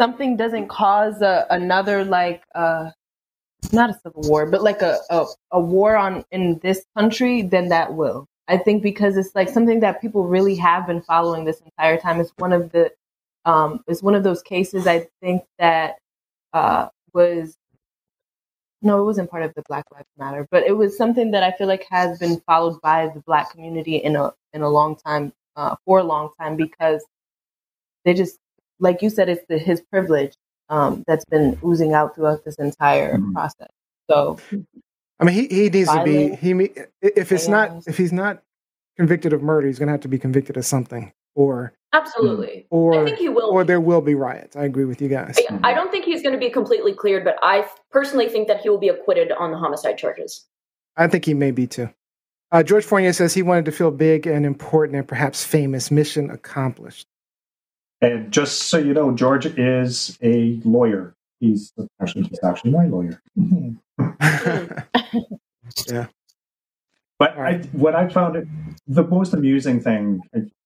something 0.00 0.36
doesn't 0.36 0.68
cause 0.68 1.22
a, 1.22 1.46
another 1.50 2.04
like 2.04 2.42
uh 2.54 2.90
not 3.72 3.90
a 3.90 3.94
civil 3.94 4.22
war, 4.22 4.50
but 4.50 4.62
like 4.62 4.82
a, 4.82 4.98
a 5.10 5.26
a 5.52 5.60
war 5.60 5.96
on 5.96 6.24
in 6.32 6.58
this 6.62 6.84
country, 6.96 7.42
then 7.42 7.68
that 7.68 7.94
will. 7.94 8.26
I 8.48 8.58
think 8.58 8.82
because 8.82 9.16
it's 9.16 9.34
like 9.34 9.48
something 9.48 9.80
that 9.80 10.00
people 10.00 10.26
really 10.26 10.56
have 10.56 10.86
been 10.86 11.02
following 11.02 11.44
this 11.44 11.60
entire 11.60 11.96
time. 11.98 12.20
It's 12.20 12.32
one 12.38 12.52
of 12.52 12.72
the 12.72 12.90
um, 13.44 13.82
it's 13.86 14.02
one 14.02 14.14
of 14.14 14.24
those 14.24 14.42
cases 14.42 14.86
I 14.86 15.06
think 15.20 15.42
that 15.58 15.96
uh, 16.52 16.88
was 17.14 17.56
no, 18.82 19.00
it 19.00 19.04
wasn't 19.04 19.30
part 19.30 19.44
of 19.44 19.54
the 19.54 19.62
Black 19.68 19.84
Lives 19.92 20.08
Matter, 20.18 20.46
but 20.50 20.64
it 20.64 20.76
was 20.76 20.96
something 20.96 21.30
that 21.30 21.42
I 21.42 21.52
feel 21.52 21.68
like 21.68 21.86
has 21.90 22.18
been 22.18 22.40
followed 22.40 22.80
by 22.80 23.08
the 23.14 23.20
Black 23.20 23.52
community 23.52 23.96
in 23.96 24.16
a 24.16 24.32
in 24.52 24.62
a 24.62 24.68
long 24.68 24.96
time 24.96 25.32
uh, 25.56 25.76
for 25.84 25.98
a 25.98 26.04
long 26.04 26.30
time 26.40 26.56
because 26.56 27.04
they 28.04 28.14
just 28.14 28.38
like 28.80 29.00
you 29.00 29.10
said, 29.10 29.28
it's 29.28 29.44
the, 29.48 29.58
his 29.58 29.80
privilege 29.80 30.34
um, 30.68 31.04
that's 31.06 31.24
been 31.24 31.58
oozing 31.64 31.94
out 31.94 32.14
throughout 32.14 32.44
this 32.44 32.56
entire 32.56 33.16
mm-hmm. 33.16 33.32
process. 33.32 33.70
So, 34.10 34.38
I 35.20 35.24
mean, 35.24 35.34
he, 35.34 35.46
he 35.46 35.70
needs 35.70 35.92
to 35.92 36.02
be 36.04 36.34
he 36.34 36.50
if 37.00 37.30
it's 37.30 37.48
not 37.48 37.86
if 37.86 37.96
he's 37.96 38.12
not 38.12 38.42
convicted 38.96 39.32
of 39.32 39.42
murder, 39.42 39.68
he's 39.68 39.78
going 39.78 39.86
to 39.86 39.92
have 39.92 40.00
to 40.02 40.08
be 40.08 40.18
convicted 40.18 40.56
of 40.56 40.66
something 40.66 41.12
or 41.34 41.72
absolutely 41.92 42.66
or 42.70 43.00
I 43.00 43.04
think 43.04 43.18
he 43.18 43.28
will 43.28 43.50
or 43.50 43.64
there 43.64 43.80
will 43.80 44.00
be 44.00 44.14
riots. 44.14 44.56
I 44.56 44.64
agree 44.64 44.84
with 44.84 45.00
you 45.00 45.08
guys. 45.08 45.38
I, 45.50 45.70
I 45.70 45.74
don't 45.74 45.90
think 45.90 46.04
he's 46.04 46.22
going 46.22 46.34
to 46.34 46.38
be 46.38 46.50
completely 46.50 46.94
cleared, 46.94 47.24
but 47.24 47.38
I 47.42 47.66
personally 47.90 48.28
think 48.28 48.48
that 48.48 48.60
he 48.60 48.68
will 48.68 48.78
be 48.78 48.88
acquitted 48.88 49.32
on 49.32 49.50
the 49.50 49.58
homicide 49.58 49.98
charges. 49.98 50.46
I 50.96 51.06
think 51.06 51.24
he 51.24 51.34
may 51.34 51.50
be 51.50 51.66
too. 51.66 51.88
Uh, 52.50 52.62
George 52.62 52.84
Fournier 52.84 53.14
says 53.14 53.32
he 53.32 53.42
wanted 53.42 53.64
to 53.64 53.72
feel 53.72 53.90
big 53.90 54.26
and 54.26 54.44
important 54.44 54.96
and 54.96 55.08
perhaps 55.08 55.42
famous. 55.42 55.90
Mission 55.90 56.30
accomplished. 56.30 57.06
And 58.02 58.30
just 58.30 58.64
so 58.64 58.78
you 58.78 58.92
know, 58.92 59.12
George 59.12 59.46
is 59.46 60.18
a 60.22 60.60
lawyer. 60.64 61.14
He's 61.40 61.72
actually 62.00 62.24
he's 62.24 62.42
actually 62.44 62.72
my 62.72 62.86
lawyer. 62.86 63.22
yeah. 65.88 66.06
But 67.18 67.38
I, 67.38 67.58
what 67.72 67.94
I 67.94 68.08
found 68.08 68.36
it, 68.36 68.48
the 68.86 69.04
most 69.04 69.32
amusing 69.32 69.80
thing 69.80 70.20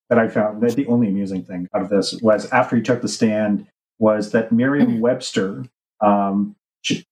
that 0.08 0.18
I 0.18 0.28
found, 0.28 0.62
that 0.62 0.76
the 0.76 0.86
only 0.86 1.08
amusing 1.08 1.44
thing 1.44 1.68
out 1.74 1.82
of 1.82 1.88
this 1.88 2.14
was 2.22 2.50
after 2.52 2.76
he 2.76 2.82
took 2.82 3.02
the 3.02 3.08
stand, 3.08 3.66
was 3.98 4.32
that 4.32 4.52
Merriam-Webster 4.52 5.64
um, 6.00 6.56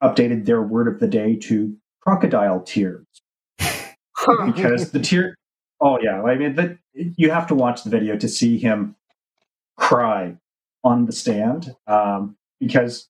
updated 0.03 0.47
their 0.47 0.63
word 0.63 0.89
of 0.89 1.01
the 1.01 1.09
day 1.09 1.37
to 1.37 1.77
crocodile 2.01 2.61
tears 2.61 3.07
because 4.47 4.91
the 4.91 5.01
tear. 5.01 5.37
Oh 5.81 5.99
yeah, 6.01 6.23
I 6.23 6.37
mean, 6.37 6.55
the, 6.55 6.79
you 6.95 7.31
have 7.31 7.47
to 7.49 7.55
watch 7.55 7.83
the 7.83 7.91
video 7.91 8.17
to 8.17 8.29
see 8.29 8.59
him 8.59 8.97
cry 9.77 10.37
on 10.83 11.07
the 11.07 11.13
stand 11.13 11.75
um, 11.87 12.37
because 12.61 13.09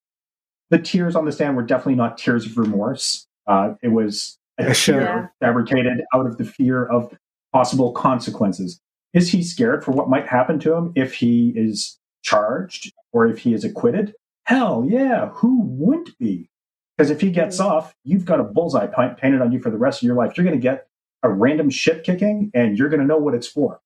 the 0.71 0.79
tears 0.79 1.14
on 1.14 1.25
the 1.25 1.33
stand 1.33 1.57
were 1.57 1.62
definitely 1.62 1.97
not 1.97 2.19
tears 2.19 2.47
of 2.47 2.57
remorse. 2.57 3.26
Uh, 3.47 3.75
it 3.83 3.88
was 3.88 4.38
a 4.59 4.73
tear 4.75 5.33
fabricated 5.41 6.03
out 6.14 6.26
of 6.26 6.38
the 6.38 6.45
fear 6.45 6.87
of 6.87 7.12
possible 7.53 7.93
consequences. 7.93 8.81
Is 9.14 9.30
he 9.30 9.42
scared 9.42 9.85
for 9.85 9.92
what 9.92 10.11
might 10.11 10.26
happen 10.26 10.59
to 10.61 10.75
him 10.75 10.92
if 10.94 11.14
he 11.14 11.52
is 11.56 11.99
charged 12.23 12.92
or 13.12 13.26
if 13.26 13.38
he 13.38 13.54
is 13.54 13.64
acquitted? 13.64 14.14
Hell 14.44 14.85
yeah, 14.87 15.28
who 15.30 15.62
wouldn't 15.62 16.18
be? 16.18 16.50
Because 16.97 17.11
if 17.11 17.21
he 17.21 17.30
gets 17.30 17.59
mm-hmm. 17.59 17.73
off, 17.73 17.94
you've 18.04 18.26
got 18.26 18.40
a 18.40 18.44
bullseye 18.44 18.87
painted 18.87 19.40
on 19.40 19.52
you 19.52 19.61
for 19.61 19.71
the 19.71 19.78
rest 19.78 20.02
of 20.02 20.06
your 20.06 20.16
life. 20.16 20.37
You're 20.37 20.44
going 20.44 20.59
to 20.59 20.62
get 20.62 20.88
a 21.23 21.30
random 21.30 21.71
shit 21.71 22.04
kicking 22.04 22.50
and 22.52 22.76
you're 22.76 22.90
going 22.90 23.00
to 23.00 23.06
know 23.06 23.16
what 23.16 23.35
it's 23.35 23.47
for 23.47 23.80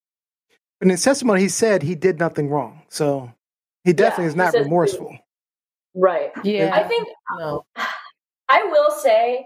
in 0.80 0.90
his 0.90 1.02
testimony, 1.02 1.42
he 1.42 1.48
said 1.48 1.82
he 1.82 1.94
did 1.94 2.18
nothing 2.18 2.48
wrong. 2.48 2.82
So 2.88 3.32
he 3.84 3.92
definitely 3.92 4.24
yeah, 4.24 4.28
is 4.28 4.36
not 4.36 4.54
remorseful. 4.54 5.16
Right. 5.94 6.30
Yeah. 6.44 6.70
I 6.72 6.84
think 6.84 7.08
no. 7.38 7.64
I 8.50 8.64
will 8.64 8.90
say 8.90 9.44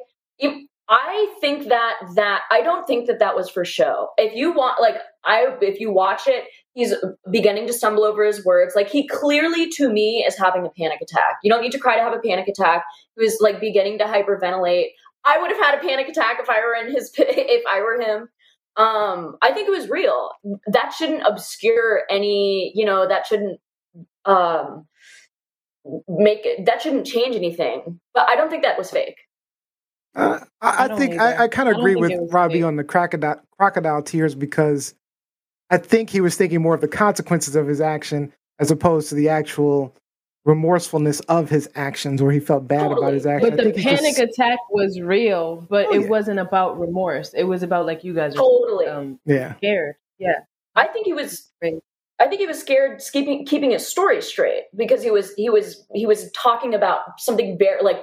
I 0.93 1.35
think 1.41 1.71
that 1.71 1.95
that 2.17 2.43
I 2.51 2.61
don't 2.61 2.87
think 2.87 3.07
that 3.07 3.19
that 3.21 3.35
was 3.35 3.49
for 3.49 3.65
show. 3.65 4.11
If 4.19 4.37
you 4.37 4.53
want 4.53 4.81
like 4.81 4.97
I 5.25 5.57
if 5.63 5.81
you 5.81 5.91
watch 5.91 6.23
it, 6.27 6.45
he's 6.75 6.95
beginning 7.31 7.67
to 7.69 7.73
stumble 7.73 8.05
over 8.05 8.25
his 8.25 8.45
words. 8.45 8.75
Like 8.77 8.91
he 8.91 9.09
clearly 9.09 9.71
to 9.71 9.91
me 9.91 10.23
is 10.29 10.37
having 10.37 10.67
a 10.67 10.71
panic 10.71 10.99
attack. 11.03 11.39
You 11.43 11.51
don't 11.51 11.63
need 11.63 11.73
to 11.73 11.79
cry 11.79 11.97
to 11.97 12.03
have 12.03 12.13
a 12.13 12.21
panic 12.21 12.47
attack. 12.47 12.85
He 13.17 13.25
was 13.25 13.39
like 13.41 13.59
beginning 13.59 13.99
to 14.01 14.05
hyperventilate. 14.05 14.89
I 15.25 15.41
would 15.41 15.51
have 15.51 15.61
had 15.61 15.77
a 15.77 15.81
panic 15.81 16.09
attack 16.09 16.37
if 16.41 16.51
I 16.51 16.61
were 16.61 16.75
in 16.75 16.95
his 16.95 17.11
if 17.19 17.65
I 17.67 17.81
were 17.81 17.99
him 18.01 18.29
um 18.77 19.37
i 19.43 19.53
think 19.53 19.69
it 19.69 19.71
was 19.71 19.91
real 19.91 20.31
that 20.67 20.95
shouldn't 20.97 21.23
obscure 21.27 22.05
any 22.09 22.73
you 22.75 22.87
know 22.87 23.07
that 23.07 23.27
shouldn't 23.27 23.61
um 24.25 24.87
make 26.09 26.47
it 26.47 26.65
that 26.65 26.81
shouldn't 26.81 27.07
change 27.07 27.37
anything 27.37 28.01
but 28.15 28.27
i 28.31 28.37
don't 28.37 28.49
think 28.49 28.63
that 28.63 28.79
was 28.79 28.91
fake 28.91 29.17
uh, 30.15 30.41
I, 30.61 30.89
I, 30.91 30.97
think 30.97 31.21
I, 31.21 31.45
I 31.45 31.49
kind 31.49 31.69
of 31.69 31.77
agree 31.79 31.97
with 31.97 32.13
Robbie 32.33 32.55
fake. 32.55 32.65
on 32.65 32.77
the 32.77 32.85
crocodile 32.85 33.41
crocodile 33.59 34.03
tears 34.03 34.35
because 34.35 34.95
I 35.71 35.79
think 35.79 36.11
he 36.11 36.21
was 36.21 36.37
thinking 36.37 36.61
more 36.61 36.75
of 36.75 36.81
the 36.81 36.89
consequences 36.89 37.57
of 37.57 37.67
his 37.67 37.81
action 37.81 38.33
as 38.59 38.71
opposed 38.71 39.09
to 39.09 39.15
the 39.15 39.31
actual 39.31 39.95
remorsefulness 40.45 41.21
of 41.29 41.49
his 41.49 41.69
actions 41.77 42.21
or 42.21 42.33
he 42.33 42.41
felt 42.41 42.67
bad 42.67 42.89
totally. 42.89 43.01
about 43.01 43.15
his 43.15 43.27
actions. 43.27 43.57
But 43.57 43.65
the 43.65 43.83
panic 43.83 44.17
just... 44.17 44.19
attack 44.19 44.59
was 44.71 45.01
real, 45.01 45.67
but 45.71 45.87
oh, 45.87 45.95
it 45.95 46.03
yeah. 46.03 46.09
wasn't 46.09 46.41
about 46.41 46.79
remorse. 46.79 47.33
It 47.33 47.45
was 47.45 47.63
about 47.63 47.87
like 47.87 48.05
you 48.05 48.15
guys 48.15 48.35
totally 48.35 48.87
um, 48.87 49.19
yeah 49.25 49.57
scared. 49.57 49.97
Yeah. 50.19 50.41
I 50.75 50.89
think 50.89 51.07
he 51.07 51.13
was 51.13 51.51
I 52.23 52.29
think 52.29 52.41
he 52.41 52.47
was 52.47 52.59
scared 52.59 53.01
keeping 53.13 53.45
keeping 53.47 53.71
his 53.71 53.87
story 53.87 54.23
straight 54.23 54.65
because 54.77 55.03
he 55.03 55.11
was 55.11 55.35
he 55.35 55.51
was 55.51 55.85
he 55.95 56.07
was 56.07 56.31
talking 56.33 56.75
about 56.75 57.19
something 57.21 57.59
very 57.59 57.83
like 57.83 58.03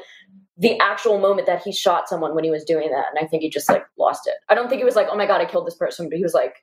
the 0.60 0.78
actual 0.80 1.20
moment 1.20 1.48
that 1.48 1.62
he 1.64 1.72
shot 1.72 2.08
someone 2.08 2.36
when 2.36 2.44
he 2.44 2.52
was 2.52 2.64
doing 2.64 2.92
that 2.92 3.06
and 3.10 3.24
I 3.24 3.28
think 3.28 3.42
he 3.44 3.50
just 3.50 3.70
like 3.70 3.86
lost 3.98 4.28
it. 4.28 4.36
I 4.50 4.56
don't 4.56 4.70
think 4.70 4.80
he 4.80 4.86
was 4.86 4.96
like, 4.96 5.08
"Oh 5.10 5.18
my 5.18 5.26
god, 5.26 5.42
I 5.42 5.46
killed 5.46 5.66
this 5.66 5.76
person," 5.76 6.10
but 6.10 6.18
he 6.18 6.24
was 6.24 6.34
like, 6.34 6.56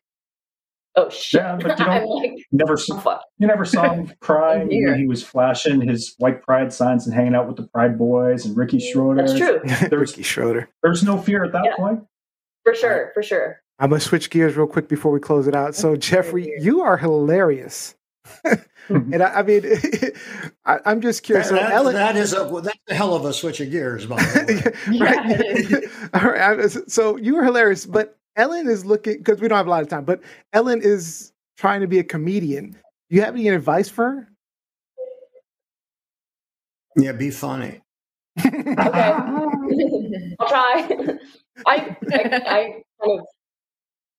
oh 0.96 1.10
shit. 1.10 1.40
Yeah, 1.40 1.56
but 1.60 1.78
you 1.78 1.84
don't, 1.84 2.08
like, 2.08 2.32
never 2.52 2.72
oh, 2.72 2.76
saw, 2.76 3.18
you 3.38 3.46
never 3.46 3.64
saw 3.64 3.92
him 3.92 4.12
cry 4.20 4.58
when 4.64 4.98
he 4.98 5.06
was 5.06 5.22
flashing 5.22 5.80
his 5.86 6.14
white 6.18 6.42
pride 6.42 6.72
signs 6.72 7.06
and 7.06 7.14
hanging 7.14 7.34
out 7.34 7.46
with 7.46 7.56
the 7.56 7.64
Pride 7.64 7.98
Boys 7.98 8.44
and 8.44 8.56
Ricky 8.56 8.80
Schroder. 8.80 9.22
That's 9.22 9.38
true. 9.38 9.60
There's, 9.88 10.10
Ricky 10.10 10.22
Schroder. 10.22 10.68
There's 10.82 11.02
no 11.02 11.18
fear 11.18 11.44
at 11.44 11.52
that 11.52 11.64
yeah. 11.64 11.76
point. 11.76 12.00
For 12.64 12.74
sure, 12.74 13.10
for 13.14 13.22
sure. 13.22 13.60
I'm 13.78 13.90
gonna 13.90 14.00
switch 14.00 14.30
gears 14.30 14.56
real 14.56 14.66
quick 14.66 14.88
before 14.88 15.12
we 15.12 15.20
close 15.20 15.46
it 15.46 15.54
out. 15.54 15.74
So, 15.74 15.96
Jeffrey, 15.96 16.54
you 16.58 16.80
are 16.80 16.96
hilarious. 16.96 17.94
and 18.88 19.22
I, 19.22 19.26
I 19.26 19.42
mean, 19.42 19.64
I, 20.64 20.78
am 20.84 21.00
just 21.00 21.22
curious. 21.22 21.48
That, 21.50 21.68
so 21.68 21.74
Ellen, 21.74 21.94
that 21.94 22.16
is 22.16 22.32
a 22.32 22.48
that's 22.62 22.78
a 22.88 22.94
hell 22.94 23.14
of 23.14 23.24
a 23.24 23.32
switch 23.32 23.60
of 23.60 23.70
gears, 23.70 24.06
by 24.06 24.16
the 24.16 24.72
way. 24.88 24.98
right? 26.12 26.22
All 26.22 26.30
right. 26.30 26.70
So 26.90 27.16
you 27.16 27.34
were 27.34 27.44
hilarious, 27.44 27.86
but 27.86 28.18
Ellen 28.36 28.68
is 28.68 28.84
looking 28.84 29.18
because 29.18 29.40
we 29.40 29.48
don't 29.48 29.56
have 29.56 29.66
a 29.66 29.70
lot 29.70 29.82
of 29.82 29.88
time, 29.88 30.04
but 30.04 30.20
Ellen 30.52 30.80
is 30.82 31.32
trying 31.56 31.80
to 31.80 31.86
be 31.86 31.98
a 31.98 32.04
comedian. 32.04 32.70
Do 32.70 33.16
you 33.16 33.22
have 33.22 33.34
any 33.34 33.48
advice 33.48 33.88
for 33.88 34.04
her? 34.04 34.28
Yeah, 36.96 37.12
be 37.12 37.30
funny. 37.30 37.80
okay, 38.38 38.72
I'll 40.38 40.48
try. 40.48 40.88
I, 41.66 41.66
I, 41.66 41.96
I 42.12 42.82
kind 43.02 43.20
of, 43.20 43.26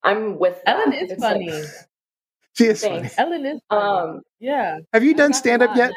I'm 0.04 0.40
with. 0.40 0.62
Ellen 0.66 0.92
that. 0.92 1.04
is 1.04 1.12
it's 1.12 1.22
funny. 1.22 1.52
Like, 1.52 1.64
she 2.58 2.66
is 2.66 2.82
Thanks. 2.82 3.14
funny. 3.16 3.30
Ellen 3.30 3.46
is. 3.46 3.62
Funny. 3.70 4.12
Um, 4.16 4.22
yeah. 4.40 4.80
Have 4.94 5.04
you 5.04 5.14
done 5.14 5.34
stand 5.34 5.62
up 5.62 5.76
yet? 5.76 5.94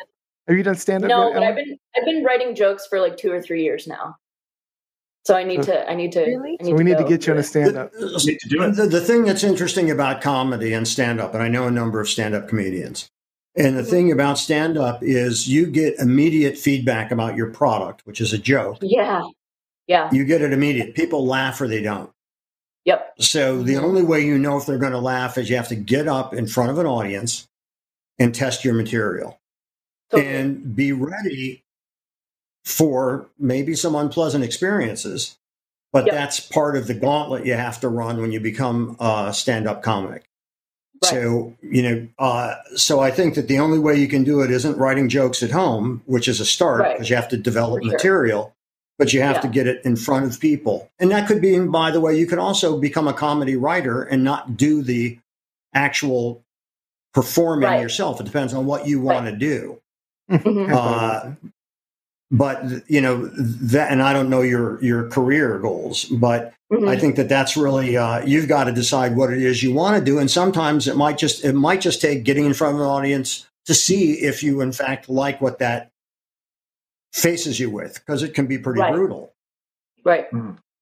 Have 0.46 0.56
you 0.56 0.62
done 0.62 0.76
stand 0.76 1.04
up? 1.04 1.08
No, 1.08 1.28
yet, 1.28 1.34
but 1.34 1.42
I've 1.42 1.56
been 1.56 1.78
I've 1.96 2.04
been 2.04 2.24
writing 2.24 2.54
jokes 2.54 2.86
for 2.86 3.00
like 3.00 3.16
two 3.16 3.32
or 3.32 3.40
three 3.40 3.62
years 3.62 3.86
now. 3.86 4.16
So 5.24 5.36
I 5.36 5.44
need 5.44 5.62
to. 5.64 5.88
I 5.88 5.94
need 5.94 6.12
to. 6.12 6.20
Really? 6.20 6.52
Need 6.52 6.64
so 6.64 6.72
we 6.72 6.78
to 6.78 6.84
need 6.84 6.98
to 6.98 7.04
get 7.04 7.26
you 7.26 7.32
on 7.32 7.38
a 7.38 7.42
stand 7.42 7.76
up. 7.76 7.92
The, 7.92 8.72
the, 8.74 8.86
the, 8.86 9.00
thing 9.00 9.24
that's 9.24 9.44
interesting 9.44 9.90
about 9.90 10.22
comedy 10.22 10.72
and 10.72 10.88
stand 10.88 11.20
up, 11.20 11.34
and 11.34 11.42
I 11.42 11.48
know 11.48 11.66
a 11.66 11.70
number 11.70 12.00
of 12.00 12.08
stand 12.08 12.34
up 12.34 12.48
comedians, 12.48 13.10
and 13.56 13.76
the 13.76 13.84
thing 13.84 14.10
about 14.10 14.38
stand 14.38 14.78
up 14.78 15.02
is 15.02 15.46
you 15.46 15.66
get 15.66 15.98
immediate 15.98 16.56
feedback 16.56 17.10
about 17.10 17.36
your 17.36 17.50
product, 17.50 18.02
which 18.06 18.20
is 18.20 18.32
a 18.32 18.38
joke. 18.38 18.78
Yeah. 18.80 19.22
Yeah. 19.86 20.08
You 20.12 20.24
get 20.24 20.40
it 20.40 20.52
immediate. 20.52 20.94
People 20.94 21.26
laugh 21.26 21.60
or 21.60 21.68
they 21.68 21.82
don't. 21.82 22.10
Yep. 22.84 23.14
So 23.20 23.62
the 23.62 23.76
only 23.76 24.02
way 24.02 24.24
you 24.24 24.38
know 24.38 24.56
if 24.56 24.66
they're 24.66 24.78
going 24.78 24.92
to 24.92 24.98
laugh 24.98 25.36
is 25.36 25.50
you 25.50 25.56
have 25.56 25.68
to 25.68 25.76
get 25.76 26.08
up 26.08 26.32
in 26.32 26.46
front 26.46 26.70
of 26.70 26.78
an 26.78 26.86
audience 26.86 27.46
and 28.18 28.34
test 28.34 28.64
your 28.64 28.74
material. 28.74 29.40
And 30.12 30.74
be 30.74 30.90
ready 30.90 31.62
for 32.64 33.28
maybe 33.38 33.74
some 33.74 33.94
unpleasant 33.94 34.42
experiences, 34.42 35.38
but 35.92 36.06
yep. 36.06 36.14
that's 36.14 36.40
part 36.40 36.76
of 36.76 36.88
the 36.88 36.94
gauntlet 36.94 37.46
you 37.46 37.54
have 37.54 37.80
to 37.80 37.88
run 37.88 38.20
when 38.20 38.32
you 38.32 38.40
become 38.40 38.96
a 38.98 39.32
stand 39.32 39.68
up 39.68 39.82
comic. 39.82 40.24
Right. 41.02 41.10
So, 41.10 41.56
you 41.62 41.82
know, 41.82 42.08
uh, 42.18 42.56
so 42.74 43.00
I 43.00 43.10
think 43.10 43.36
that 43.36 43.48
the 43.48 43.60
only 43.60 43.78
way 43.78 43.96
you 43.96 44.08
can 44.08 44.24
do 44.24 44.40
it 44.40 44.50
isn't 44.50 44.76
writing 44.76 45.08
jokes 45.08 45.42
at 45.42 45.50
home, 45.50 46.02
which 46.06 46.28
is 46.28 46.40
a 46.40 46.44
start 46.44 46.82
because 46.82 46.98
right. 46.98 47.10
you 47.10 47.16
have 47.16 47.28
to 47.28 47.36
develop 47.36 47.82
for 47.82 47.90
material, 47.90 48.42
sure. 48.42 48.52
But 49.00 49.12
you 49.12 49.20
have 49.22 49.36
yeah. 49.36 49.40
to 49.40 49.48
get 49.48 49.66
it 49.66 49.84
in 49.84 49.96
front 49.96 50.26
of 50.26 50.38
people. 50.38 50.88
And 51.00 51.10
that 51.10 51.26
could 51.26 51.40
be, 51.40 51.58
by 51.58 51.90
the 51.90 52.00
way, 52.00 52.16
you 52.16 52.26
could 52.26 52.38
also 52.38 52.78
become 52.78 53.08
a 53.08 53.12
comedy 53.12 53.56
writer 53.56 54.04
and 54.04 54.22
not 54.22 54.56
do 54.56 54.82
the 54.82 55.18
actual 55.74 56.44
performing 57.12 57.68
right. 57.68 57.80
yourself. 57.80 58.20
It 58.20 58.24
depends 58.24 58.54
on 58.54 58.66
what 58.66 58.86
you 58.86 59.00
want 59.00 59.26
to 59.26 59.32
do. 59.32 59.80
Mm-hmm. 60.30 60.72
Uh, 60.72 61.32
but 62.30 62.88
you 62.88 63.00
know 63.00 63.26
that, 63.34 63.90
and 63.90 64.00
I 64.00 64.12
don't 64.12 64.30
know 64.30 64.42
your 64.42 64.80
your 64.84 65.08
career 65.08 65.58
goals, 65.58 66.04
but 66.04 66.54
Mhm. 66.72 66.88
I 66.88 66.96
think 66.96 67.16
that 67.16 67.28
that's 67.28 67.56
really 67.56 67.96
uh, 67.96 68.24
you've 68.24 68.46
got 68.48 68.64
to 68.64 68.72
decide 68.72 69.16
what 69.16 69.32
it 69.32 69.42
is 69.42 69.62
you 69.62 69.74
want 69.74 69.98
to 69.98 70.04
do, 70.04 70.18
and 70.18 70.30
sometimes 70.30 70.86
it 70.86 70.96
might 70.96 71.18
just 71.18 71.44
it 71.44 71.54
might 71.54 71.80
just 71.80 72.00
take 72.00 72.22
getting 72.22 72.46
in 72.46 72.54
front 72.54 72.76
of 72.76 72.80
an 72.80 72.86
audience 72.86 73.48
to 73.66 73.74
see 73.74 74.12
if 74.12 74.42
you 74.42 74.60
in 74.60 74.70
fact 74.70 75.08
like 75.08 75.40
what 75.40 75.58
that 75.58 75.90
faces 77.12 77.58
you 77.60 77.70
with, 77.70 77.94
because 77.94 78.22
it 78.22 78.34
can 78.34 78.46
be 78.46 78.58
pretty 78.58 78.80
Right. 78.80 78.94
brutal. 78.94 79.32
right. 80.04 80.26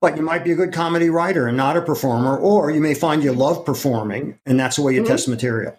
But 0.00 0.16
you 0.16 0.22
might 0.22 0.44
be 0.44 0.52
a 0.52 0.54
good 0.54 0.72
comedy 0.72 1.10
writer 1.10 1.48
and 1.48 1.56
not 1.56 1.76
a 1.76 1.82
performer, 1.82 2.36
or 2.38 2.70
you 2.70 2.80
may 2.80 2.94
find 2.94 3.22
you 3.24 3.32
love 3.32 3.64
performing, 3.66 4.38
and 4.46 4.58
that's 4.60 4.76
the 4.76 4.82
way 4.82 4.94
you 4.94 5.02
Mhm. 5.02 5.06
test 5.06 5.26
material. 5.28 5.76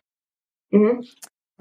hmm 0.71 0.99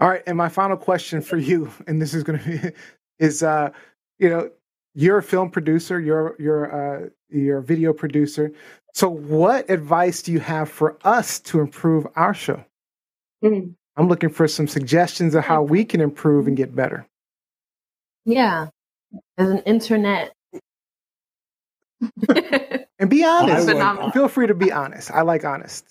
All 0.01 0.09
right, 0.09 0.23
and 0.27 0.37
my 0.37 0.49
final 0.49 0.77
question 0.77 1.21
for 1.21 1.37
you, 1.37 1.71
and 1.87 2.01
this 2.03 2.15
is 2.15 2.23
going 2.25 2.39
to 2.41 2.45
be, 2.45 2.71
is 3.19 3.43
uh, 3.43 3.71
you 4.19 4.29
know, 4.29 4.51
you're 4.95 5.19
a 5.19 5.23
film 5.23 5.51
producer, 5.51 6.01
you're 6.01 6.35
you're 6.39 6.67
uh, 7.05 7.09
you're 7.29 7.59
a 7.59 7.63
video 7.63 7.93
producer. 7.93 8.51
So, 8.95 9.09
what 9.09 9.69
advice 9.71 10.23
do 10.23 10.33
you 10.33 10.41
have 10.41 10.69
for 10.69 10.97
us 11.05 11.39
to 11.41 11.61
improve 11.61 12.07
our 12.17 12.35
show? 12.35 12.65
Mhm. 13.45 13.75
I'm 13.97 14.09
looking 14.09 14.31
for 14.31 14.49
some 14.49 14.67
suggestions 14.69 15.35
of 15.37 15.45
how 15.45 15.63
we 15.63 15.85
can 15.85 16.01
improve 16.01 16.47
and 16.49 16.57
get 16.57 16.75
better. 16.75 17.07
Yeah. 18.25 18.69
As 19.37 19.49
an 19.51 19.59
internet. 19.61 20.33
And 23.01 23.09
be 23.09 23.23
honest. 23.25 23.69
would- 23.73 24.13
Feel 24.13 24.27
free 24.27 24.49
to 24.49 24.55
be 24.55 24.73
honest. 24.73 25.11
I 25.13 25.23
like 25.23 25.45
honest. 25.45 25.85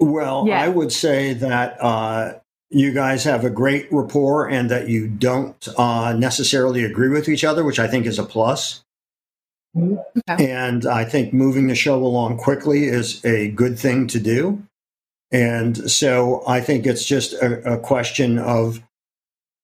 Well, 0.00 0.46
Yeah. 0.46 0.62
I 0.62 0.68
would 0.68 0.90
say 0.90 1.34
that 1.34 1.76
uh, 1.82 2.38
you 2.70 2.92
guys 2.92 3.24
have 3.24 3.44
a 3.44 3.50
great 3.50 3.88
rapport 3.92 4.48
and 4.48 4.70
that 4.70 4.88
you 4.88 5.06
don't 5.08 5.68
uh, 5.76 6.14
necessarily 6.16 6.82
agree 6.84 7.10
with 7.10 7.28
each 7.28 7.44
other, 7.44 7.62
which 7.62 7.78
I 7.78 7.88
think 7.88 8.06
is 8.06 8.18
a 8.18 8.24
plus. 8.24 8.82
Okay. 9.76 10.50
And 10.50 10.86
I 10.86 11.04
think 11.04 11.34
moving 11.34 11.66
the 11.66 11.74
show 11.74 11.96
along 12.02 12.38
quickly 12.38 12.84
is 12.84 13.22
a 13.24 13.48
good 13.50 13.78
thing 13.78 14.06
to 14.08 14.18
do. 14.20 14.62
And 15.30 15.90
so 15.90 16.42
I 16.48 16.62
think 16.62 16.86
it's 16.86 17.04
just 17.04 17.34
a, 17.34 17.74
a 17.74 17.78
question 17.78 18.38
of, 18.38 18.80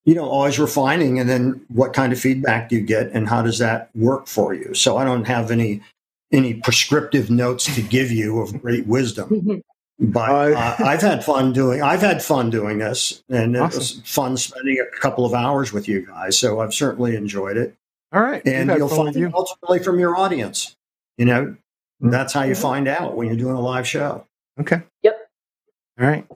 you 0.04 0.14
know, 0.14 0.28
always 0.28 0.58
refining 0.58 1.18
and 1.18 1.28
then 1.28 1.64
what 1.68 1.92
kind 1.92 2.12
of 2.12 2.20
feedback 2.20 2.68
do 2.68 2.76
you 2.76 2.82
get 2.82 3.11
and 3.12 3.28
how 3.28 3.42
does 3.42 3.58
that 3.58 3.88
work 3.94 4.26
for 4.26 4.52
you? 4.54 4.75
So 4.75 4.96
I 4.96 5.04
don't 5.04 5.25
have 5.25 5.50
any 5.50 5.80
any 6.32 6.54
prescriptive 6.54 7.30
notes 7.30 7.73
to 7.75 7.82
give 7.82 8.11
you 8.11 8.40
of 8.40 8.61
great 8.61 8.87
wisdom 8.87 9.28
Mhm. 9.28 9.62
but 10.00 10.30
Uh, 10.52 10.75
I've 10.80 11.00
had 11.02 11.25
fun 11.25 11.52
doing. 11.52 11.80
I've 11.80 12.00
had 12.00 12.23
fun 12.25 12.50
doing 12.50 12.78
this, 12.78 13.23
and 13.28 13.54
it 13.54 13.61
was 13.61 14.00
fun 14.04 14.37
spending 14.37 14.78
a 14.80 14.99
couple 15.00 15.25
of 15.25 15.32
hours 15.34 15.73
with 15.73 15.87
you 15.87 16.04
guys. 16.04 16.37
So 16.37 16.58
I've 16.61 16.75
certainly 16.75 17.14
enjoyed 17.14 17.56
it, 17.56 17.75
All 18.12 18.20
right. 18.23 18.42
And 18.46 18.68
you'll 18.76 18.88
find 18.88 19.14
you. 19.14 19.30
ultimately 19.32 19.78
from 19.78 20.00
your 20.00 20.16
audience. 20.16 20.75
You 21.18 21.26
know, 21.26 21.56
Mhm. 22.02 22.11
that's 22.11 22.32
how 22.32 22.42
you 22.42 22.54
Mhm. 22.54 22.61
find 22.62 22.88
out 22.88 23.16
when 23.16 23.28
you're 23.28 23.37
doing 23.37 23.54
a 23.54 23.61
live 23.61 23.87
show. 23.87 24.26
Okay. 24.61 24.82
Yep. 25.02 25.28
All 26.00 26.06
right. 26.08 26.26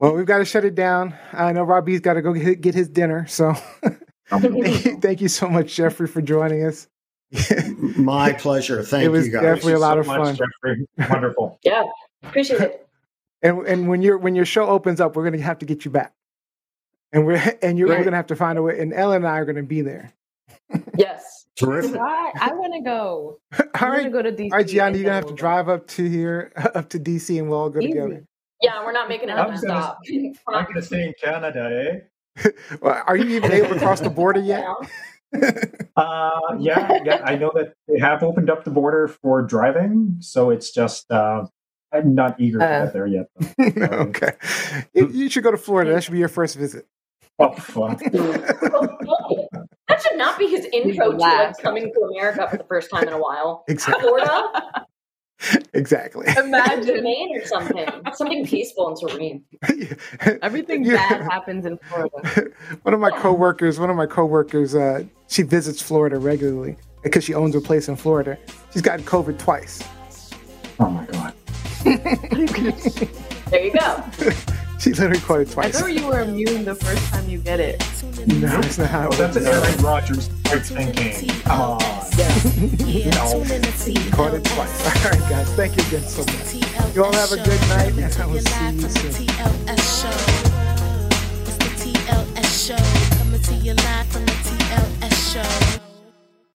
Well, 0.00 0.14
we've 0.14 0.26
got 0.26 0.38
to 0.38 0.44
shut 0.46 0.64
it 0.64 0.74
down. 0.74 1.14
I 1.32 1.52
know 1.52 1.62
Robbie's 1.62 2.00
got 2.00 2.14
to 2.14 2.22
go 2.22 2.32
get, 2.32 2.60
get 2.62 2.74
his 2.74 2.88
dinner. 2.88 3.26
So 3.26 3.52
thank 4.30 5.20
you, 5.20 5.28
so 5.28 5.48
much, 5.48 5.74
Jeffrey, 5.74 6.06
for 6.06 6.22
joining 6.22 6.64
us. 6.64 6.88
My 7.96 8.32
pleasure. 8.32 8.82
Thank 8.82 9.04
It 9.04 9.08
was 9.10 9.26
you 9.26 9.32
guys. 9.32 9.42
definitely 9.42 9.74
a 9.74 9.78
lot 9.78 9.94
so 9.94 10.00
of 10.00 10.06
much, 10.06 10.18
fun. 10.18 10.36
Jeffrey. 10.36 10.88
Wonderful. 11.10 11.58
Yeah, 11.64 11.84
appreciate 12.24 12.60
it. 12.60 12.88
and 13.42 13.66
and 13.66 13.88
when 13.88 14.02
your 14.02 14.18
when 14.18 14.34
your 14.34 14.44
show 14.44 14.66
opens 14.66 15.00
up, 15.00 15.14
we're 15.16 15.22
going 15.24 15.38
to 15.38 15.42
have 15.44 15.58
to 15.60 15.66
get 15.66 15.84
you 15.84 15.90
back. 15.90 16.12
And 17.12 17.26
we're 17.26 17.58
and 17.62 17.78
you're 17.78 17.88
we're 17.88 17.96
going 17.96 18.12
to 18.12 18.16
have 18.16 18.26
to 18.28 18.36
find 18.36 18.58
a 18.58 18.62
way. 18.62 18.80
And 18.80 18.92
Ellen 18.92 19.18
and 19.18 19.28
I 19.28 19.38
are 19.38 19.44
going 19.44 19.56
to 19.56 19.62
be 19.62 19.82
there. 19.82 20.12
Yes. 20.96 21.46
Terrific. 21.56 21.94
Why? 21.96 22.32
I 22.40 22.52
want 22.54 22.72
to 22.74 22.80
go. 22.80 23.38
all 23.58 23.66
I 23.74 23.84
want 23.84 23.96
right. 23.96 24.02
to 24.04 24.10
go 24.10 24.22
to 24.22 24.32
DC. 24.32 24.50
All 24.52 24.58
right, 24.58 24.66
Gianni, 24.66 24.98
you're 24.98 25.04
gonna 25.04 25.16
have 25.16 25.26
to 25.26 25.34
drive 25.34 25.68
up 25.68 25.86
to 25.88 26.08
here, 26.08 26.52
up 26.56 26.88
to 26.90 26.98
DC, 26.98 27.38
and 27.38 27.50
we'll 27.50 27.58
all 27.58 27.70
go 27.70 27.80
Easy. 27.80 27.88
together. 27.88 28.24
Yeah, 28.62 28.84
we're 28.84 28.92
not 28.92 29.08
making 29.08 29.30
I'm 29.30 29.36
another 29.38 29.50
gonna- 29.52 29.58
stop. 29.58 29.98
I'm 30.48 30.64
going 30.64 30.74
to 30.74 30.82
stay 30.82 31.04
in 31.06 31.14
Canada, 31.22 32.00
eh? 32.36 32.50
Well, 32.80 33.02
are 33.06 33.16
you 33.16 33.36
even 33.36 33.52
able 33.52 33.68
to 33.70 33.78
cross 33.78 34.00
the 34.00 34.10
border 34.10 34.40
yet? 34.40 34.64
Uh, 35.96 36.56
yeah, 36.58 36.98
yeah. 37.04 37.22
I 37.24 37.36
know 37.36 37.52
that 37.54 37.74
they 37.86 38.00
have 38.00 38.24
opened 38.24 38.50
up 38.50 38.64
the 38.64 38.70
border 38.72 39.06
for 39.06 39.42
driving, 39.42 40.16
so 40.18 40.50
it's 40.50 40.72
just 40.72 41.08
uh, 41.10 41.44
I'm 41.92 42.14
not 42.16 42.40
eager 42.40 42.58
to 42.58 42.64
Uh. 42.64 42.84
get 42.86 42.92
there 42.92 43.06
yet. 43.06 43.26
okay. 43.92 44.32
You, 44.92 45.08
you 45.08 45.30
should 45.30 45.44
go 45.44 45.52
to 45.52 45.56
Florida. 45.56 45.92
That 45.92 46.02
should 46.02 46.12
be 46.12 46.18
your 46.18 46.28
first 46.28 46.56
visit. 46.56 46.86
Oh, 47.38 47.52
fun. 47.52 47.96
that 48.02 50.00
should 50.02 50.18
not 50.18 50.36
be 50.38 50.48
his 50.48 50.66
intro 50.72 51.12
to 51.12 51.16
like 51.16 51.56
coming 51.58 51.92
to 51.92 52.00
America 52.00 52.48
for 52.50 52.56
the 52.56 52.64
first 52.64 52.90
time 52.90 53.04
in 53.06 53.12
a 53.12 53.18
while. 53.20 53.64
Exactly. 53.68 54.02
Florida, 54.02 54.86
Exactly. 55.72 56.26
Imagine 56.36 57.02
Maine, 57.02 57.36
or 57.40 57.44
something. 57.46 57.86
Something 58.14 58.44
peaceful 58.44 58.88
and 58.88 58.98
serene. 58.98 59.44
everything 60.42 60.84
Yeah. 60.84 60.96
bad 61.08 61.22
happens 61.22 61.64
in 61.64 61.78
Florida. 61.78 62.50
one 62.82 62.92
of 62.94 63.00
my 63.00 63.10
coworkers, 63.10 63.78
one 63.78 63.88
of 63.90 63.96
my 63.96 64.06
coworkers, 64.06 64.74
uh, 64.74 65.04
she 65.28 65.42
visits 65.42 65.80
Florida 65.80 66.18
regularly 66.18 66.76
because 67.02 67.24
she 67.24 67.34
owns 67.34 67.54
a 67.54 67.60
place 67.60 67.88
in 67.88 67.96
Florida. 67.96 68.36
She's 68.72 68.82
gotten 68.82 69.04
COVID 69.06 69.38
twice. 69.38 69.82
Oh 70.78 70.90
my 70.90 71.06
god. 71.06 71.34
There 73.50 73.64
you 73.64 73.72
go 73.72 74.04
she 74.80 74.90
literally 74.90 75.20
quoted 75.20 75.50
twice. 75.50 75.76
I 75.76 75.80
thought 75.80 75.92
you 75.92 76.06
were 76.06 76.20
immune 76.20 76.64
the 76.64 76.74
first 76.74 77.04
time 77.12 77.28
you 77.28 77.38
get 77.38 77.60
it. 77.60 77.80
No, 78.26 78.58
it's 78.60 78.78
not 78.78 78.88
how 78.88 79.08
it 79.08 79.16
That's 79.16 79.36
an 79.36 79.46
Aaron 79.46 79.82
Rodgers 79.82 80.28
type 80.44 80.62
thinking. 80.62 81.28
Come 81.42 81.60
on. 81.60 81.78
no, 81.80 83.44
caught 84.10 84.34
it 84.34 84.44
twice. 84.44 85.04
All 85.04 85.10
right, 85.10 85.30
guys. 85.30 85.48
Thank 85.54 85.76
you 85.76 85.84
again 85.86 86.02
so 86.08 86.22
much. 86.24 86.94
You 86.94 87.04
all 87.04 87.12
have 87.12 87.30
a 87.30 87.36
good 87.36 87.60
night, 87.68 87.92
and 87.96 88.20
I 88.20 88.26
will 88.26 88.40
see 88.40 88.70
you 88.70 88.88
soon. 88.88 89.30
Show, 92.50 92.76
coming 93.16 93.40
to 93.40 93.54
your 93.54 93.74
live 93.74 94.06
from 94.08 94.26
the 94.26 94.32
TLS 94.32 95.32
show. 95.32 95.89